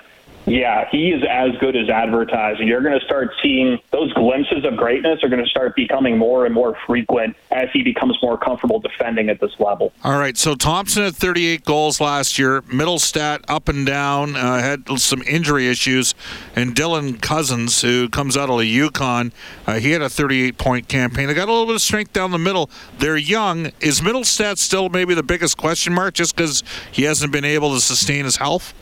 yeah, 0.47 0.88
he 0.90 1.11
is 1.11 1.23
as 1.28 1.50
good 1.61 1.76
as 1.76 1.88
advertised. 1.88 2.61
You're 2.61 2.82
going 2.82 2.99
to 2.99 3.04
start 3.04 3.30
seeing 3.42 3.78
those 3.90 4.12
glimpses 4.14 4.64
of 4.64 4.76
greatness 4.76 5.23
are 5.23 5.28
going 5.28 5.44
to 5.44 5.50
start 5.50 5.76
becoming 5.76 6.16
more 6.16 6.47
and 6.47 6.54
more 6.54 6.76
frequent 6.87 7.37
as 7.50 7.68
he 7.73 7.82
becomes 7.82 8.16
more 8.23 8.38
comfortable 8.38 8.80
defending 8.80 9.28
at 9.28 9.40
this 9.40 9.52
level. 9.59 9.92
All 10.02 10.18
right. 10.18 10.37
So 10.37 10.54
Thompson 10.54 11.04
had 11.04 11.14
38 11.14 11.64
goals 11.64 12.00
last 12.00 12.38
year. 12.38 12.62
Mittelstadt 12.62 13.44
up 13.49 13.68
and 13.68 13.87
down, 13.87 14.37
uh, 14.37 14.61
had 14.61 14.99
some 14.99 15.23
injury 15.23 15.68
issues. 15.68 16.14
And 16.56 16.75
Dylan 16.75 17.20
Cozens, 17.20 17.82
who 17.82 18.09
comes 18.09 18.37
out 18.37 18.49
of 18.49 18.59
the 18.59 18.66
Yukon, 18.66 19.32
uh, 19.66 19.75
he 19.75 19.90
had 19.90 20.02
a 20.02 20.09
38 20.09 20.56
point 20.56 20.88
campaign. 20.88 21.28
They 21.28 21.35
got 21.35 21.49
a 21.49 21.52
little 21.52 21.66
bit 21.66 21.75
of 21.75 21.82
strength 21.82 22.12
down 22.12 22.30
the 22.30 22.38
middle. 22.38 22.70
They're 22.99 23.16
young. 23.16 23.73
Is 23.80 24.00
Mittelstadt 24.00 24.59
still 24.59 24.88
maybe 24.88 25.14
the 25.14 25.23
biggest 25.23 25.56
question 25.59 25.92
mark 25.92 26.14
just 26.14 26.35
because 26.35 26.62
he 26.90 27.02
hasn't 27.02 27.32
been 27.32 27.44
able 27.44 27.75
to 27.75 27.80
sustain 27.80 28.25
his 28.25 28.37
health? 28.37 28.75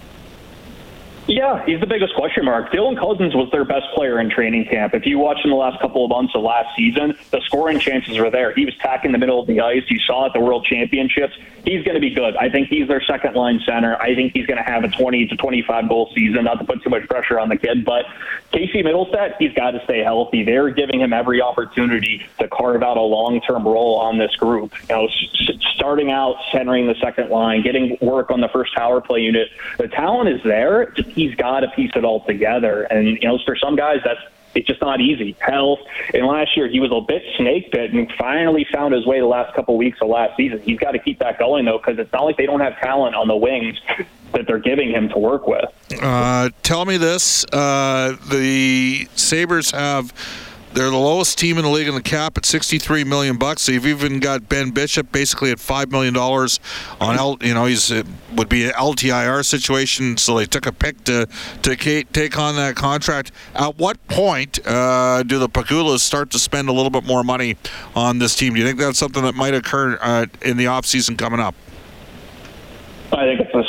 Yeah, 1.28 1.62
he's 1.66 1.78
the 1.78 1.86
biggest 1.86 2.14
question 2.14 2.46
mark. 2.46 2.72
Dylan 2.72 2.98
Cozens 2.98 3.34
was 3.34 3.50
their 3.52 3.66
best 3.66 3.84
player 3.94 4.18
in 4.18 4.30
training 4.30 4.64
camp. 4.64 4.94
If 4.94 5.04
you 5.04 5.18
watch 5.18 5.36
in 5.44 5.50
the 5.50 5.56
last 5.56 5.78
couple 5.78 6.02
of 6.02 6.08
months 6.08 6.34
of 6.34 6.42
last 6.42 6.74
season, 6.74 7.18
the 7.30 7.42
scoring 7.44 7.78
chances 7.78 8.18
were 8.18 8.30
there. 8.30 8.54
He 8.54 8.64
was 8.64 8.74
tacking 8.78 9.12
the 9.12 9.18
middle 9.18 9.38
of 9.38 9.46
the 9.46 9.60
ice. 9.60 9.82
You 9.88 9.98
saw 10.00 10.24
at 10.26 10.32
the 10.32 10.40
World 10.40 10.64
Championships. 10.64 11.34
He's 11.66 11.84
going 11.84 11.96
to 11.96 12.00
be 12.00 12.14
good. 12.14 12.34
I 12.36 12.48
think 12.48 12.68
he's 12.68 12.88
their 12.88 13.02
second 13.02 13.34
line 13.34 13.60
center. 13.66 14.00
I 14.00 14.14
think 14.14 14.32
he's 14.32 14.46
going 14.46 14.56
to 14.56 14.62
have 14.62 14.84
a 14.84 14.88
20 14.88 15.26
to 15.26 15.36
25 15.36 15.88
goal 15.90 16.10
season. 16.14 16.44
Not 16.44 16.60
to 16.60 16.64
put 16.64 16.82
too 16.82 16.88
much 16.88 17.06
pressure 17.06 17.38
on 17.38 17.50
the 17.50 17.58
kid, 17.58 17.84
but 17.84 18.06
Casey 18.50 18.82
Mittelstadt, 18.82 19.34
he's 19.38 19.52
got 19.52 19.72
to 19.72 19.84
stay 19.84 20.02
healthy. 20.02 20.44
They're 20.44 20.70
giving 20.70 21.02
him 21.02 21.12
every 21.12 21.42
opportunity 21.42 22.26
to 22.38 22.48
carve 22.48 22.82
out 22.82 22.96
a 22.96 23.02
long-term 23.02 23.68
role 23.68 23.96
on 23.96 24.16
this 24.16 24.34
group. 24.36 24.72
You 24.88 24.96
know, 24.96 25.08
starting 25.74 26.10
out 26.10 26.36
centering 26.52 26.86
the 26.86 26.94
second 27.02 27.28
line, 27.28 27.62
getting 27.62 27.98
work 28.00 28.30
on 28.30 28.40
the 28.40 28.48
first 28.48 28.74
power 28.74 29.02
play 29.02 29.20
unit. 29.20 29.48
The 29.76 29.88
talent 29.88 30.30
is 30.30 30.42
there 30.42 30.86
he's 31.18 31.34
got 31.34 31.60
to 31.60 31.68
piece 31.68 31.90
it 31.94 32.04
all 32.04 32.24
together. 32.24 32.82
And 32.84 33.06
you 33.06 33.28
know, 33.28 33.38
for 33.44 33.56
some 33.56 33.76
guys, 33.76 34.00
that's 34.04 34.20
it's 34.54 34.66
just 34.66 34.80
not 34.80 35.00
easy. 35.00 35.36
Health. 35.40 35.80
And 36.14 36.26
last 36.26 36.56
year 36.56 36.68
he 36.68 36.80
was 36.80 36.90
a 36.92 37.00
bit 37.00 37.22
snake 37.36 37.70
bit 37.70 37.92
and 37.92 38.10
finally 38.18 38.66
found 38.72 38.94
his 38.94 39.06
way 39.06 39.20
the 39.20 39.26
last 39.26 39.54
couple 39.54 39.74
of 39.74 39.78
weeks 39.78 39.98
of 40.00 40.08
last 40.08 40.36
season. 40.36 40.60
He's 40.60 40.78
got 40.78 40.92
to 40.92 40.98
keep 40.98 41.18
that 41.18 41.38
going 41.38 41.64
though, 41.64 41.78
because 41.78 41.98
it's 41.98 42.12
not 42.12 42.24
like 42.24 42.36
they 42.36 42.46
don't 42.46 42.60
have 42.60 42.78
talent 42.78 43.14
on 43.14 43.28
the 43.28 43.36
wings 43.36 43.78
that 44.32 44.46
they're 44.46 44.58
giving 44.58 44.90
him 44.90 45.08
to 45.10 45.18
work 45.18 45.46
with. 45.46 45.70
Uh, 46.00 46.50
tell 46.62 46.84
me 46.84 46.96
this: 46.96 47.44
uh, 47.52 48.16
the 48.30 49.08
Sabres 49.14 49.70
have 49.72 50.12
they're 50.78 50.90
the 50.90 50.96
lowest 50.96 51.36
team 51.38 51.58
in 51.58 51.64
the 51.64 51.70
league 51.70 51.88
in 51.88 51.94
the 51.96 52.00
cap 52.00 52.38
at 52.38 52.46
63 52.46 53.02
million 53.02 53.36
bucks. 53.36 53.62
So 53.62 53.72
you've 53.72 53.86
even 53.86 54.20
got 54.20 54.48
Ben 54.48 54.70
Bishop 54.70 55.10
basically 55.10 55.50
at 55.50 55.58
five 55.58 55.90
million 55.90 56.14
dollars 56.14 56.60
on 57.00 57.18
L. 57.18 57.36
You 57.40 57.54
know, 57.54 57.64
he's 57.64 57.90
it 57.90 58.06
would 58.36 58.48
be 58.48 58.64
an 58.66 58.70
LTIR 58.74 59.44
situation. 59.44 60.16
So 60.16 60.38
they 60.38 60.46
took 60.46 60.66
a 60.66 60.72
pick 60.72 61.02
to 61.04 61.26
to 61.62 62.04
take 62.04 62.38
on 62.38 62.54
that 62.54 62.76
contract. 62.76 63.32
At 63.56 63.76
what 63.76 64.06
point 64.06 64.64
uh, 64.64 65.24
do 65.24 65.40
the 65.40 65.48
Pegulas 65.48 65.98
start 65.98 66.30
to 66.30 66.38
spend 66.38 66.68
a 66.68 66.72
little 66.72 66.90
bit 66.90 67.04
more 67.04 67.24
money 67.24 67.56
on 67.96 68.20
this 68.20 68.36
team? 68.36 68.54
Do 68.54 68.60
you 68.60 68.66
think 68.66 68.78
that's 68.78 69.00
something 69.00 69.24
that 69.24 69.34
might 69.34 69.54
occur 69.54 69.98
uh, 70.00 70.26
in 70.42 70.58
the 70.58 70.68
off 70.68 70.86
season 70.86 71.16
coming 71.16 71.40
up? 71.40 71.56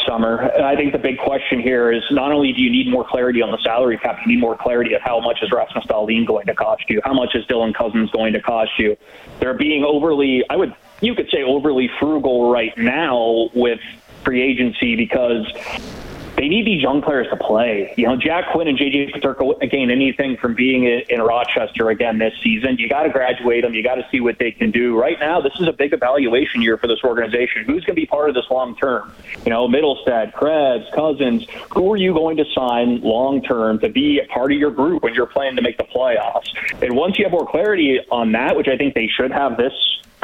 Summer. 0.08 0.52
I 0.64 0.76
think 0.76 0.92
the 0.92 1.00
big 1.00 1.18
question 1.18 1.60
here 1.60 1.92
is 1.92 2.04
not 2.12 2.32
only 2.32 2.54
do 2.54 2.62
you 2.62 2.72
need 2.72 2.90
more 2.90 3.06
clarity 3.08 3.42
on 3.42 3.52
the 3.52 3.58
salary 3.64 3.98
cap, 3.98 4.20
you 4.22 4.28
need 4.34 4.40
more 4.40 4.56
clarity 4.56 4.94
of 4.94 5.02
how 5.02 5.20
much 5.20 5.40
is 5.42 5.52
Rasmus 5.52 5.86
Dahlin 5.86 6.26
going 6.26 6.46
to 6.48 6.54
cost 6.54 6.84
you? 6.90 7.02
How 7.04 7.14
much 7.14 7.36
is 7.36 7.46
Dylan 7.46 7.76
Cozens 7.76 8.12
going 8.12 8.34
to 8.34 8.42
cost 8.42 8.72
you? 8.78 8.98
They're 9.40 9.54
being 9.54 9.84
overly, 9.84 10.44
I 10.50 10.56
would, 10.56 10.76
you 11.02 11.16
could 11.16 11.30
say 11.30 11.44
overly 11.44 11.90
frugal 12.00 12.52
right 12.52 12.78
now 12.78 13.50
with 13.54 13.80
free 14.24 14.42
agency 14.42 14.96
because 14.96 15.48
they 16.40 16.48
need 16.48 16.66
these 16.66 16.82
young 16.82 17.02
players 17.02 17.28
to 17.32 17.36
play. 17.36 17.94
You 17.98 18.08
know, 18.08 18.16
Jack 18.16 18.54
Quinn 18.54 18.70
and 18.70 18.78
JJ 18.78 19.12
Peterka, 19.14 19.62
again, 19.62 19.92
anything 19.92 20.38
from 20.38 20.56
being 20.56 20.86
in 20.86 21.22
Rochester 21.22 21.90
again 21.90 22.18
this 22.18 22.34
season, 22.42 22.78
you 22.78 22.88
got 22.88 23.04
to 23.04 23.10
graduate 23.10 23.64
them. 23.64 23.74
You 23.74 23.84
got 23.84 23.96
to 23.96 24.08
see 24.10 24.22
what 24.22 24.40
they 24.40 24.52
can 24.52 24.72
do. 24.72 24.98
Right 24.98 25.20
now, 25.20 25.42
this 25.42 25.52
is 25.60 25.68
a 25.68 25.74
big 25.74 25.92
evaluation 25.92 26.62
year 26.62 26.78
for 26.78 26.88
this 26.88 27.00
organization. 27.04 27.66
Who's 27.66 27.84
going 27.84 27.96
to 27.96 28.02
be 28.02 28.06
part 28.06 28.30
of 28.30 28.36
this 28.36 28.46
long 28.50 28.78
term? 28.78 29.12
You 29.44 29.50
know, 29.50 29.68
Mittelstadt, 29.68 30.32
Krebs, 30.32 30.86
Cozens. 30.96 31.46
Who 31.72 31.92
are 31.92 31.98
you 31.98 32.14
going 32.14 32.38
to 32.38 32.46
sign 32.56 33.02
long 33.02 33.42
term 33.42 33.80
to 33.80 33.90
be 33.90 34.22
a 34.22 34.26
part 34.28 34.54
of 34.54 34.58
your 34.58 34.72
group 34.72 35.04
when 35.04 35.14
you're 35.14 35.26
playing 35.26 35.58
to 35.58 35.62
make 35.62 35.78
the 35.78 35.84
playoffs? 35.84 36.48
And 36.82 36.96
once 36.96 37.20
you 37.20 37.26
have 37.26 37.34
more 37.34 37.48
clarity 37.48 38.00
on 38.12 38.32
that, 38.32 38.56
which 38.56 38.70
I 38.70 38.78
think 38.78 38.94
they 38.94 39.08
should 39.08 39.32
have 39.32 39.58
this 39.58 39.74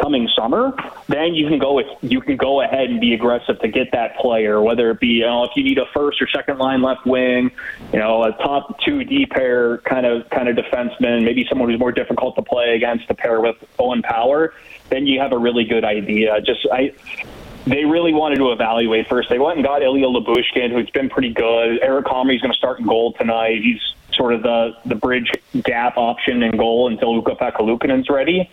coming 0.06 0.30
summer, 0.38 0.72
then 1.08 1.34
you 1.34 1.48
can 1.48 1.58
go 1.58 1.74
with, 1.74 1.88
you 2.02 2.22
can 2.22 2.38
go 2.38 2.62
ahead 2.62 2.92
and 2.92 3.02
be 3.02 3.16
aggressive 3.16 3.60
to 3.60 3.68
get 3.68 3.92
that 3.92 4.16
player, 4.18 4.62
whether 4.62 4.92
it 4.92 5.00
be 5.00 5.08
you 5.08 5.26
know 5.26 5.44
if 5.44 5.50
you 5.56 5.64
need 5.64 5.80
a 5.80 5.86
first 5.96 6.22
or 6.22 6.28
second 6.28 6.60
line 6.60 6.84
left 6.84 7.08
wing, 7.08 7.50
you 7.92 7.98
know 7.98 8.24
a 8.24 8.32
top 8.34 8.80
two 8.82 9.04
D 9.04 9.26
pair 9.26 9.80
kind 9.80 10.06
of 10.06 10.30
kind 10.30 10.48
of 10.48 10.56
defenseman, 10.56 11.24
maybe 11.24 11.44
someone 11.50 11.72
who's 11.72 11.80
more 11.80 11.92
difficult 11.92 12.36
to 12.36 12.44
play 12.44 12.76
against 12.76 13.08
to 13.08 13.16
pair 13.16 13.42
with 13.42 13.56
Owen 13.80 14.04
Power, 14.04 14.54
then 14.90 15.08
you 15.08 15.20
have 15.20 15.32
a 15.32 15.38
really 15.40 15.64
good 15.64 15.84
idea. 15.84 16.40
Just 16.42 16.68
I. 16.72 16.94
They 17.68 17.84
really 17.84 18.14
wanted 18.14 18.36
to 18.36 18.52
evaluate 18.52 19.08
first. 19.08 19.28
They 19.28 19.40
went 19.40 19.58
and 19.58 19.66
got 19.66 19.82
Ilya 19.82 20.06
Lyubushkin, 20.06 20.70
who's 20.70 20.92
been 20.92 21.10
pretty 21.10 21.34
good. 21.34 21.80
Eric 21.82 22.06
Comrie's 22.06 22.40
going 22.40 22.52
to 22.52 22.58
start 22.58 22.80
in 22.80 22.86
goal 22.86 23.14
tonight. 23.14 23.64
He's 23.64 23.82
sort 24.14 24.36
of 24.36 24.44
the 24.44 24.78
the 24.86 24.94
bridge 24.94 25.32
gap 25.64 25.98
option 25.98 26.44
in 26.44 26.58
goal 26.58 26.88
until 26.88 27.18
Ukko-Pekka 27.18 28.10
ready. 28.10 28.52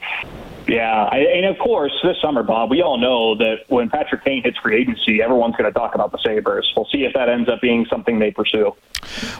Yeah, 0.66 1.08
I, 1.10 1.18
and 1.18 1.46
of 1.46 1.58
course, 1.58 1.92
this 2.02 2.16
summer, 2.20 2.42
Bob, 2.42 2.70
we 2.70 2.82
all 2.82 2.96
know 2.96 3.34
that 3.36 3.64
when 3.68 3.90
Patrick 3.90 4.24
Kane 4.24 4.42
hits 4.42 4.58
free 4.58 4.80
agency, 4.80 5.20
everyone's 5.20 5.56
going 5.56 5.70
to 5.70 5.76
talk 5.76 5.94
about 5.94 6.12
the 6.12 6.18
Sabres. 6.18 6.72
We'll 6.76 6.86
see 6.86 7.04
if 7.04 7.14
that 7.14 7.28
ends 7.28 7.48
up 7.48 7.60
being 7.60 7.86
something 7.86 8.18
they 8.18 8.30
pursue. 8.30 8.74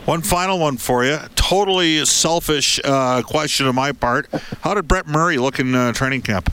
One 0.05 0.23
final 0.23 0.59
one 0.59 0.77
for 0.77 1.05
you. 1.05 1.19
Totally 1.37 2.05
selfish 2.05 2.81
uh, 2.85 3.23
question 3.23 3.67
on 3.67 3.75
my 3.75 3.93
part. 3.93 4.29
How 4.63 4.75
did 4.75 4.89
Brett 4.89 5.07
Murray 5.07 5.39
look 5.39 5.59
in 5.61 5.75
uh, 5.75 5.93
training 5.93 6.23
camp? 6.23 6.53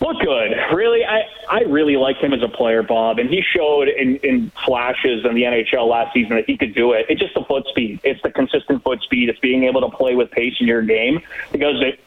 Look 0.00 0.18
good. 0.20 0.50
Really, 0.74 1.04
I, 1.04 1.22
I 1.48 1.60
really 1.60 1.96
liked 1.96 2.20
him 2.20 2.32
as 2.32 2.42
a 2.42 2.48
player, 2.48 2.82
Bob, 2.82 3.20
and 3.20 3.30
he 3.30 3.42
showed 3.42 3.88
in, 3.88 4.16
in 4.16 4.50
flashes 4.66 5.24
in 5.24 5.34
the 5.34 5.42
NHL 5.42 5.88
last 5.88 6.12
season 6.12 6.34
that 6.34 6.46
he 6.46 6.56
could 6.56 6.74
do 6.74 6.92
it. 6.92 7.06
It's 7.08 7.20
just 7.20 7.34
the 7.34 7.44
foot 7.44 7.64
speed. 7.68 8.00
It's 8.02 8.20
the 8.22 8.30
consistent 8.30 8.82
foot 8.82 9.00
speed. 9.02 9.28
It's 9.28 9.38
being 9.38 9.64
able 9.64 9.80
to 9.88 9.96
play 9.96 10.16
with 10.16 10.32
pace 10.32 10.54
in 10.58 10.66
your 10.66 10.82
game 10.82 11.20
because 11.52 11.80
it, 11.80 12.00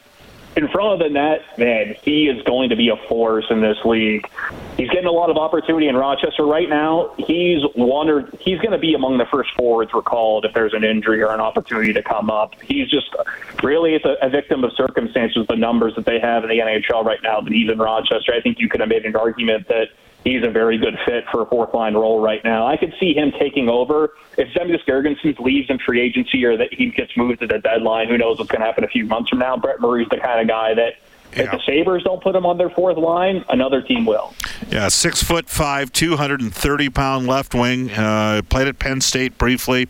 in 0.55 0.67
front 0.67 0.93
of 0.93 0.99
the 0.99 1.09
net, 1.09 1.57
man, 1.57 1.95
he 2.03 2.27
is 2.27 2.41
going 2.43 2.69
to 2.69 2.75
be 2.75 2.89
a 2.89 2.97
force 3.07 3.45
in 3.49 3.61
this 3.61 3.77
league. 3.85 4.27
He's 4.75 4.89
getting 4.89 5.05
a 5.05 5.11
lot 5.11 5.29
of 5.29 5.37
opportunity 5.37 5.87
in 5.87 5.95
Rochester 5.95 6.45
right 6.45 6.67
now. 6.67 7.13
He's 7.17 7.61
one 7.75 8.09
or 8.09 8.29
he's 8.39 8.57
going 8.59 8.71
to 8.71 8.77
be 8.77 8.93
among 8.93 9.17
the 9.17 9.25
first 9.25 9.51
forwards 9.51 9.93
recalled 9.93 10.43
if 10.43 10.53
there's 10.53 10.73
an 10.73 10.83
injury 10.83 11.21
or 11.21 11.31
an 11.33 11.39
opportunity 11.39 11.93
to 11.93 12.03
come 12.03 12.29
up. 12.29 12.59
He's 12.61 12.89
just 12.89 13.15
really 13.63 13.93
it's 13.95 14.05
a, 14.05 14.17
a 14.21 14.29
victim 14.29 14.63
of 14.63 14.73
circumstances. 14.73 15.45
The 15.47 15.55
numbers 15.55 15.95
that 15.95 16.05
they 16.05 16.19
have 16.19 16.43
in 16.43 16.49
the 16.49 16.59
NHL 16.59 17.05
right 17.05 17.19
now, 17.23 17.39
but 17.41 17.53
he's 17.53 17.69
in 17.69 17.77
Rochester. 17.77 18.33
I 18.33 18.41
think 18.41 18.59
you 18.59 18.67
could 18.67 18.81
have 18.81 18.89
made 18.89 19.05
an 19.05 19.15
argument 19.15 19.67
that 19.69 19.87
he's 20.23 20.43
a 20.43 20.49
very 20.49 20.77
good 20.77 20.97
fit 21.05 21.25
for 21.31 21.41
a 21.41 21.45
fourth 21.45 21.73
line 21.73 21.93
role 21.93 22.19
right 22.19 22.43
now. 22.43 22.67
I 22.67 22.77
could 22.77 22.93
see 22.99 23.13
him 23.13 23.31
taking 23.39 23.69
over 23.69 24.13
if 24.37 24.49
Zemgus 24.49 24.83
Girgensons 24.85 25.39
leaves 25.39 25.69
in 25.69 25.79
free 25.79 26.01
agency 26.01 26.43
or 26.45 26.57
that 26.57 26.73
he 26.73 26.91
gets 26.91 27.15
moved 27.17 27.41
at 27.43 27.49
the 27.49 27.59
deadline. 27.59 28.07
Who 28.07 28.17
knows 28.17 28.37
what's 28.37 28.51
going 28.51 28.61
to 28.61 28.67
happen 28.67 28.83
a 28.83 28.87
few 28.87 29.05
months 29.05 29.29
from 29.29 29.39
now? 29.39 29.57
Brett 29.57 29.79
Murray's 29.79 30.07
the 30.09 30.17
kind 30.17 30.41
of 30.41 30.47
guy 30.47 30.73
that. 30.75 30.95
Yeah. 31.33 31.43
If 31.43 31.51
the 31.51 31.61
Sabres 31.65 32.03
don't 32.03 32.21
put 32.21 32.35
him 32.35 32.45
on 32.45 32.57
their 32.57 32.69
fourth 32.69 32.97
line, 32.97 33.45
another 33.47 33.81
team 33.81 34.05
will. 34.05 34.33
Yeah, 34.69 34.89
six 34.89 35.23
foot 35.23 35.49
five, 35.49 35.93
230 35.93 36.89
pound 36.89 37.25
left 37.25 37.55
wing. 37.55 37.89
Uh, 37.89 38.41
played 38.49 38.67
at 38.67 38.79
Penn 38.79 38.99
State 38.99 39.37
briefly 39.37 39.87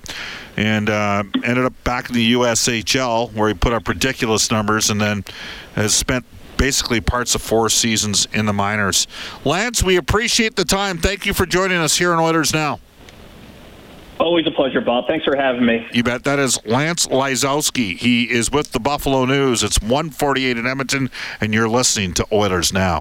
and 0.55 0.87
uh, 0.87 1.23
ended 1.43 1.65
up 1.65 1.73
back 1.83 2.09
in 2.09 2.15
the 2.15 2.33
USHL 2.33 3.33
where 3.33 3.47
he 3.47 3.55
put 3.55 3.73
up 3.73 3.87
ridiculous 3.87 4.51
numbers 4.51 4.91
and 4.91 5.01
then 5.01 5.25
has 5.73 5.95
spent 5.95 6.25
basically 6.61 7.01
parts 7.01 7.33
of 7.33 7.41
four 7.41 7.69
seasons 7.69 8.27
in 8.33 8.45
the 8.45 8.53
minors. 8.53 9.07
Lance, 9.43 9.81
we 9.81 9.97
appreciate 9.97 10.55
the 10.55 10.63
time. 10.63 10.99
Thank 10.99 11.25
you 11.25 11.33
for 11.33 11.47
joining 11.47 11.77
us 11.77 11.97
here 11.97 12.13
on 12.13 12.19
Oilers 12.19 12.53
Now. 12.53 12.79
Always 14.19 14.45
a 14.45 14.51
pleasure, 14.51 14.79
Bob. 14.79 15.07
Thanks 15.07 15.25
for 15.25 15.35
having 15.35 15.65
me. 15.65 15.87
You 15.91 16.03
bet. 16.03 16.23
That 16.23 16.37
is 16.37 16.63
Lance 16.63 17.07
Lysowski. 17.07 17.97
He 17.97 18.25
is 18.25 18.51
with 18.51 18.73
the 18.73 18.79
Buffalo 18.79 19.25
News. 19.25 19.63
It's 19.63 19.81
148 19.81 20.55
in 20.55 20.67
Edmonton, 20.67 21.09
and 21.39 21.51
you're 21.51 21.67
listening 21.67 22.13
to 22.13 22.27
Oilers 22.31 22.71
Now. 22.71 22.99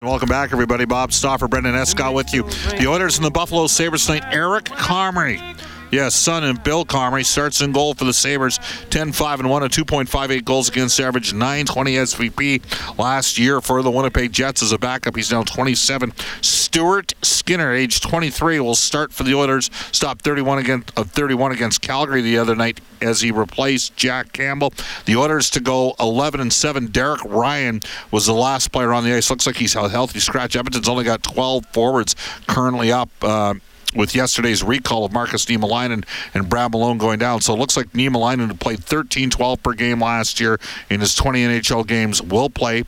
Welcome 0.00 0.28
back, 0.28 0.52
everybody. 0.52 0.84
Bob 0.84 1.12
Stauffer, 1.12 1.48
Brendan 1.48 1.74
Escott 1.74 2.14
with 2.14 2.32
you. 2.32 2.44
The 2.78 2.86
Oilers 2.86 3.16
and 3.16 3.26
the 3.26 3.30
Buffalo 3.32 3.66
Sabres 3.66 4.06
tonight. 4.06 4.22
Eric 4.32 4.66
Comrie 4.66 5.58
Yes, 5.92 6.14
son 6.14 6.42
and 6.42 6.62
Bill 6.62 6.86
Comrie 6.86 7.22
starts 7.22 7.60
in 7.60 7.72
goal 7.72 7.92
for 7.92 8.06
the 8.06 8.14
Sabres. 8.14 8.58
10 8.88 9.12
5 9.12 9.40
and 9.40 9.50
1, 9.50 9.62
a 9.62 9.68
2.58 9.68 10.42
goals 10.42 10.70
against 10.70 10.98
average, 10.98 11.34
920 11.34 11.96
SVP 11.96 12.98
last 12.98 13.38
year 13.38 13.60
for 13.60 13.82
the 13.82 13.90
Winnipeg 13.90 14.32
Jets 14.32 14.62
as 14.62 14.72
a 14.72 14.78
backup. 14.78 15.14
He's 15.14 15.30
now 15.30 15.42
27. 15.42 16.14
Stuart 16.40 17.12
Skinner, 17.20 17.74
age 17.74 18.00
23, 18.00 18.58
will 18.60 18.74
start 18.74 19.12
for 19.12 19.24
the 19.24 19.34
Oilers. 19.34 19.68
Stopped 19.92 20.22
31 20.22 20.60
against 20.60 20.98
uh, 20.98 21.04
31 21.04 21.52
against 21.52 21.82
Calgary 21.82 22.22
the 22.22 22.38
other 22.38 22.56
night 22.56 22.80
as 23.02 23.20
he 23.20 23.30
replaced 23.30 23.94
Jack 23.94 24.32
Campbell. 24.32 24.72
The 25.04 25.16
Oilers 25.16 25.50
to 25.50 25.60
go 25.60 25.94
11 26.00 26.40
and 26.40 26.50
7. 26.50 26.86
Derek 26.86 27.22
Ryan 27.22 27.82
was 28.10 28.24
the 28.24 28.32
last 28.32 28.72
player 28.72 28.94
on 28.94 29.04
the 29.04 29.12
ice. 29.12 29.28
Looks 29.28 29.46
like 29.46 29.56
he's 29.56 29.76
a 29.76 29.90
healthy 29.90 30.20
scratch. 30.20 30.56
Edmonton's 30.56 30.88
only 30.88 31.04
got 31.04 31.22
12 31.22 31.66
forwards 31.66 32.16
currently 32.46 32.90
up. 32.90 33.10
Uh, 33.20 33.56
with 33.94 34.14
yesterday's 34.14 34.62
recall 34.62 35.04
of 35.04 35.12
Markus 35.12 35.46
Niemelainen 35.46 36.04
and 36.34 36.48
Brad 36.48 36.72
Malone 36.72 36.98
going 36.98 37.18
down. 37.18 37.40
So 37.40 37.54
it 37.54 37.58
looks 37.58 37.76
like 37.76 37.92
Niemelainen, 37.92 38.58
played 38.58 38.80
13-12 38.80 39.62
per 39.62 39.72
game 39.72 40.00
last 40.00 40.40
year 40.40 40.58
in 40.90 41.00
his 41.00 41.14
20 41.14 41.42
NHL 41.44 41.86
games, 41.86 42.22
will 42.22 42.50
play. 42.50 42.84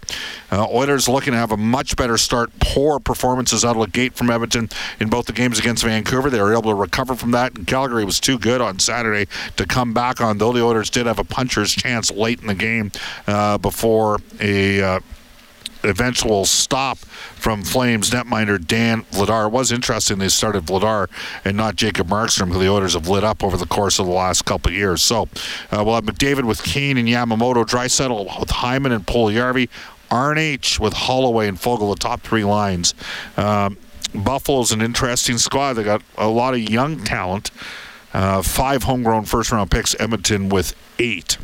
Uh, 0.50 0.66
Oilers 0.68 1.08
looking 1.08 1.32
to 1.32 1.38
have 1.38 1.50
a 1.50 1.56
much 1.56 1.96
better 1.96 2.16
start. 2.16 2.50
Poor 2.61 2.99
performances 2.99 3.64
out 3.64 3.76
of 3.76 3.82
the 3.82 3.88
gate 3.88 4.14
from 4.14 4.30
Edmonton 4.30 4.68
in 5.00 5.08
both 5.08 5.26
the 5.26 5.32
games 5.32 5.58
against 5.58 5.84
Vancouver. 5.84 6.30
They 6.30 6.40
were 6.40 6.52
able 6.52 6.70
to 6.70 6.75
recover 6.75 7.14
from 7.14 7.32
that. 7.32 7.56
And 7.56 7.66
Calgary 7.66 8.04
was 8.04 8.20
too 8.20 8.38
good 8.38 8.61
on 8.61 8.78
Saturday 8.78 9.26
to 9.56 9.66
come 9.66 9.92
back 9.94 10.20
on, 10.20 10.38
though 10.38 10.52
the 10.52 10.62
Oilers 10.62 10.90
did 10.90 11.06
have 11.06 11.18
a 11.18 11.25
puncher's 11.25 11.73
chance 11.75 12.11
late 12.11 12.40
in 12.40 12.46
the 12.46 12.54
game 12.54 12.92
uh, 13.26 13.58
before 13.58 14.18
a 14.40 14.80
uh, 14.80 15.00
eventual 15.85 16.45
stop 16.45 16.99
from 16.99 17.62
Flames 17.62 18.11
netminder 18.11 18.64
Dan 18.64 19.03
Vladar. 19.12 19.47
It 19.47 19.53
was 19.53 19.71
interesting 19.73 20.19
they 20.19 20.29
started 20.29 20.64
Vladar 20.64 21.09
and 21.45 21.57
not 21.57 21.76
Jacob 21.76 22.09
Markstrom, 22.09 22.53
who 22.53 22.59
the 22.59 22.69
Oilers 22.69 22.95
have 22.95 23.09
lit 23.09 23.25
up 23.25 23.45
over 23.45 23.57
the 23.57 23.67
course 23.67 23.99
of 23.99 24.07
the 24.07 24.12
last 24.12 24.45
couple 24.45 24.71
of 24.71 24.76
years. 24.76 25.03
So 25.03 25.29
uh, 25.71 25.83
we'll 25.85 25.95
have 25.95 26.05
McDavid 26.05 26.45
with 26.45 26.62
Kane 26.62 26.97
and 26.97 27.09
Yamamoto, 27.09 27.64
Draisaitl 27.64 28.41
with 28.41 28.50
Hyman 28.50 28.93
and 28.93 29.07
Puljujarvi, 29.07 29.69
RNH 30.11 30.79
with 30.79 30.93
Holloway 30.93 31.49
and 31.49 31.59
Foegele, 31.59 31.95
the 31.95 32.00
top 32.00 32.21
three 32.21 32.45
lines. 32.45 32.95
Um, 33.37 33.76
Buffalo's 34.14 34.71
an 34.71 34.81
interesting 34.81 35.38
squad. 35.38 35.75
They 35.75 35.85
got 35.85 36.03
a 36.17 36.29
lot 36.29 36.55
of 36.55 36.61
young 36.61 37.03
talent. 37.03 37.50
Uh, 38.12 38.43
five 38.43 38.85
homegrown 38.85 39.25
first 39.25 39.50
round 39.50 39.73
picks, 39.73 39.99
Edmonton 39.99 40.49
with 40.49 40.76
eight. 41.00 41.37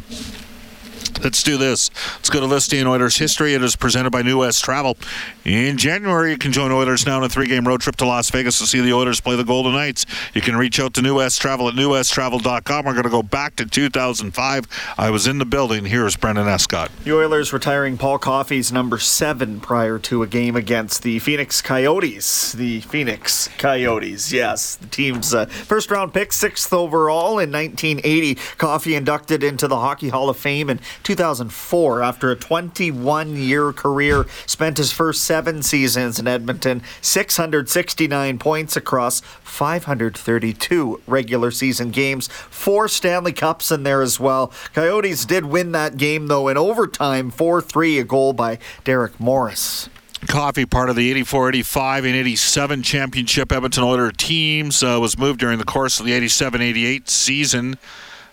Let's 1.23 1.43
do 1.43 1.59
this. 1.59 1.91
Let's 2.17 2.31
go 2.31 2.41
to 2.41 2.77
in 2.77 2.87
Oilers 2.87 3.19
history. 3.19 3.55
It 3.55 3.63
is 3.63 3.77
presented 3.77 4.11
by 4.11 4.23
New 4.23 4.39
West 4.39 4.65
Travel. 4.65 4.97
In 5.45 5.77
January, 5.77 6.31
you 6.31 6.39
can 6.39 6.51
join 6.51 6.71
Oilers 6.71 7.05
now 7.05 7.19
on 7.19 7.25
a 7.25 7.29
three-game 7.29 7.69
road 7.69 7.81
trip 7.81 7.97
to 7.97 8.07
Las 8.07 8.31
Vegas 8.31 8.59
to 8.59 8.67
see 8.67 8.81
the 8.81 8.93
Oilers 8.93 9.21
play 9.21 9.37
the 9.37 9.45
Golden 9.45 9.73
Knights. 9.73 10.07
You 10.35 10.41
can 10.41 10.57
reach 10.57 10.81
out 10.81 10.95
to 10.95 11.03
New 11.03 11.17
West 11.17 11.41
Travel 11.43 11.69
at 11.69 11.75
newwesttravel.com. 11.75 12.85
We're 12.85 12.93
going 12.93 13.05
to 13.05 13.11
go 13.11 13.23
back 13.23 13.57
to 13.57 13.67
2005. 13.67 14.95
I 14.97 15.11
was 15.11 15.27
in 15.27 15.39
the 15.39 15.45
building. 15.45 15.85
Here's 15.85 16.17
Brendan 16.17 16.49
Escott. 16.49 16.91
The 17.05 17.15
Oilers 17.15 17.53
retiring 17.53 17.99
Paul 17.99 18.19
Coffey's 18.19 18.73
number 18.73 18.99
seven 18.99 19.61
prior 19.61 19.99
to 19.99 20.23
a 20.23 20.27
game 20.27 20.57
against 20.57 21.03
the 21.03 21.19
Phoenix 21.19 21.61
Coyotes. 21.61 22.53
The 22.53 22.81
Phoenix 22.81 23.49
Coyotes, 23.59 24.33
yes. 24.33 24.77
The 24.77 24.87
team's 24.87 25.35
uh, 25.35 25.47
first-round 25.47 26.15
pick, 26.15 26.33
sixth 26.33 26.73
overall 26.73 27.39
in 27.39 27.53
1980. 27.53 28.37
Coffey 28.57 28.95
inducted 28.95 29.43
into 29.43 29.69
the 29.69 29.77
Hockey 29.77 30.09
Hall 30.09 30.31
of 30.31 30.37
Fame 30.37 30.71
in 30.71 30.81
2004 31.11 32.05
after 32.05 32.31
a 32.31 32.37
21 32.37 33.35
year 33.35 33.73
career. 33.73 34.27
Spent 34.47 34.79
his 34.79 34.93
first 34.93 35.25
seven 35.25 35.61
seasons 35.61 36.21
in 36.21 36.29
Edmonton, 36.29 36.83
669 37.01 38.39
points 38.39 38.77
across 38.77 39.19
532 39.43 41.03
regular 41.09 41.51
season 41.51 41.91
games, 41.91 42.29
four 42.29 42.87
Stanley 42.87 43.33
Cups 43.33 43.73
in 43.73 43.83
there 43.83 44.03
as 44.03 44.21
well. 44.21 44.53
Coyotes 44.73 45.25
did 45.25 45.47
win 45.47 45.73
that 45.73 45.97
game, 45.97 46.29
though, 46.29 46.47
in 46.47 46.57
overtime 46.57 47.33
4 47.33 47.61
3, 47.61 47.99
a 47.99 48.05
goal 48.05 48.33
by 48.33 48.61
Derek 48.85 49.19
Morris. 49.19 49.89
Coffey, 50.29 50.65
part 50.65 50.91
of 50.91 50.95
the 50.95 51.11
84, 51.11 51.49
85, 51.49 52.05
and 52.05 52.15
87 52.15 52.83
championship 52.85 53.51
Edmonton 53.51 53.83
Oilers 53.83 54.13
teams, 54.17 54.81
uh, 54.85 54.99
was 55.01 55.19
moved 55.19 55.41
during 55.41 55.59
the 55.59 55.65
course 55.65 55.99
of 55.99 56.07
the 56.07 56.13
87 56.13 56.61
88 56.61 57.11
season. 57.11 57.79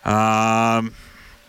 Um, 0.06 0.94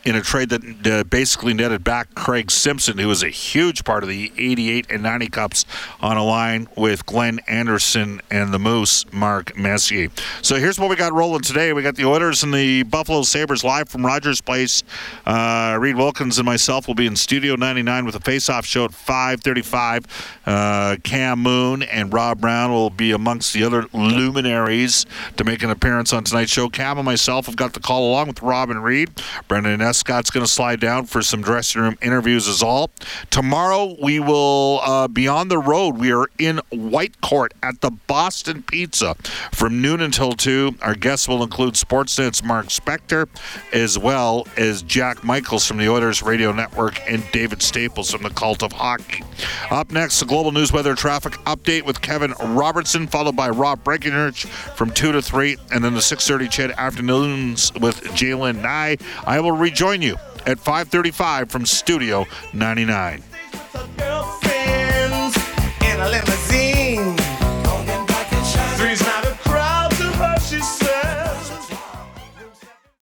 in 0.05 0.15
a 0.15 0.21
trade 0.21 0.49
that 0.51 0.87
uh, 0.87 1.05
basically 1.05 1.53
netted 1.53 1.83
back 1.83 2.15
Craig 2.15 2.51
Simpson, 2.51 2.99
who 2.99 3.09
was 3.09 3.23
a 3.23 3.29
huge 3.29 3.85
part 3.85 4.03
of 4.03 4.09
the 4.09 4.33
88 4.37 4.87
and 4.91 5.03
90 5.03 5.29
Cups 5.29 5.65
on 6.01 6.17
a 6.17 6.25
line 6.25 6.69
with 6.77 7.05
Glenn 7.05 7.41
Anderson 7.49 8.21
and 8.31 8.55
the 8.55 8.59
Moose, 8.59 9.11
Mark 9.13 9.57
Messier. 9.57 10.09
So 10.41 10.57
here's 10.57 10.79
what 10.79 10.89
we 10.89 10.97
got 10.97 11.13
rolling 11.13 11.43
today. 11.43 11.73
We 11.73 11.83
got 11.83 11.97
the 11.97 12.05
Oilers 12.05 12.43
and 12.43 12.55
the 12.55 12.85
Buffalo 12.85 13.23
Sabres 13.23 13.65
live 13.65 13.89
from 13.89 14.07
Rogers 14.07 14.41
Place. 14.41 14.85
Uh, 15.27 15.77
Reid 15.81 15.97
Wilkins 15.97 16.39
and 16.39 16.47
myself 16.47 16.87
will 16.87 16.95
be 16.95 17.07
in 17.07 17.17
Studio 17.17 17.57
99 17.57 18.05
with 18.05 18.15
a 18.15 18.21
face-off 18.21 18.65
show 18.65 18.85
at 18.85 18.93
5:35. 18.93 20.05
Uh, 20.47 20.97
Cam 21.03 21.41
Moon 21.41 21.83
and 21.83 22.13
Rob 22.13 22.41
Brown 22.41 22.71
will 22.71 22.91
be 22.91 23.11
amongst 23.11 23.53
the 23.53 23.65
other 23.65 23.87
luminaries 23.93 25.07
to 25.37 25.45
make 25.45 25.63
an 25.63 25.71
appearance 25.71 26.13
on 26.13 26.25
tonight's 26.25 26.53
show. 26.53 26.69
Cam 26.69 26.99
and 26.99 27.05
myself 27.05 27.47
have 27.47 27.57
got 27.57 27.73
the 27.73 27.81
call 27.81 28.09
along 28.11 28.29
with 28.29 28.43
Rob 28.43 28.71
and 28.71 28.85
Reid. 28.85 29.11
Brendan. 29.49 29.88
Scott's 29.97 30.31
going 30.31 30.45
to 30.45 30.51
slide 30.51 30.81
down 30.81 31.07
for 31.07 31.23
some 31.23 31.41
dressing 31.41 31.83
room 31.83 31.99
interviews 32.01 32.47
as 32.47 32.63
all. 32.63 32.91
Tomorrow 33.31 33.97
we 34.01 34.21
will 34.21 34.81
uh, 34.83 35.09
be 35.09 35.27
on 35.27 35.49
the 35.49 35.59
road. 35.59 35.99
We 35.99 36.13
are 36.13 36.27
in 36.39 36.61
Whitecourt 36.73 37.51
at 37.63 37.81
the 37.81 37.91
Boston 37.91 38.63
Pizza 38.63 39.15
from 39.53 39.83
noon 39.83 40.01
until 40.01 40.33
2. 40.33 40.77
Our 40.83 40.95
guests 40.95 41.29
will 41.29 41.43
include 41.43 41.75
Sportsnet's 41.75 42.43
Mark 42.43 42.67
Spector 42.67 43.29
as 43.73 43.99
well 43.99 44.47
as 44.57 44.83
Jack 44.83 45.25
Michaels 45.25 45.67
from 45.67 45.79
the 45.79 45.89
Oilers 45.89 46.23
Radio 46.23 46.53
Network 46.53 47.01
and 47.09 47.25
David 47.33 47.63
Staples 47.63 48.11
from 48.11 48.23
the 48.23 48.31
Cult 48.31 48.63
of 48.63 48.73
Hockey. 48.73 49.25
Up 49.71 49.91
next, 49.91 50.21
the 50.21 50.27
Global 50.27 50.53
News 50.53 50.73
Weather 50.73 50.95
Traffic 50.95 51.33
Update 51.45 51.83
with 51.83 52.01
Kevin 52.01 52.33
Robertson, 52.41 53.07
followed 53.07 53.37
by 53.37 53.49
Rob 53.49 53.83
Breckenridge 53.85 54.45
from 54.45 54.91
2 54.91 55.13
to 55.13 55.23
3, 55.23 55.57
and 55.73 55.85
then 55.85 55.95
the 55.95 56.01
6.30 56.01 56.51
CHED 56.51 56.71
Afternoons 56.73 57.73
with 57.75 58.03
Jalen 58.03 58.63
Nye. 58.63 58.97
I 59.27 59.41
will 59.41 59.53
rejoin 59.53 59.78
join 59.79 60.03
you 60.03 60.17
at 60.45 60.59
5:35 60.59 61.49
from 61.49 61.65
Studio 61.65 62.27
99. 62.53 63.23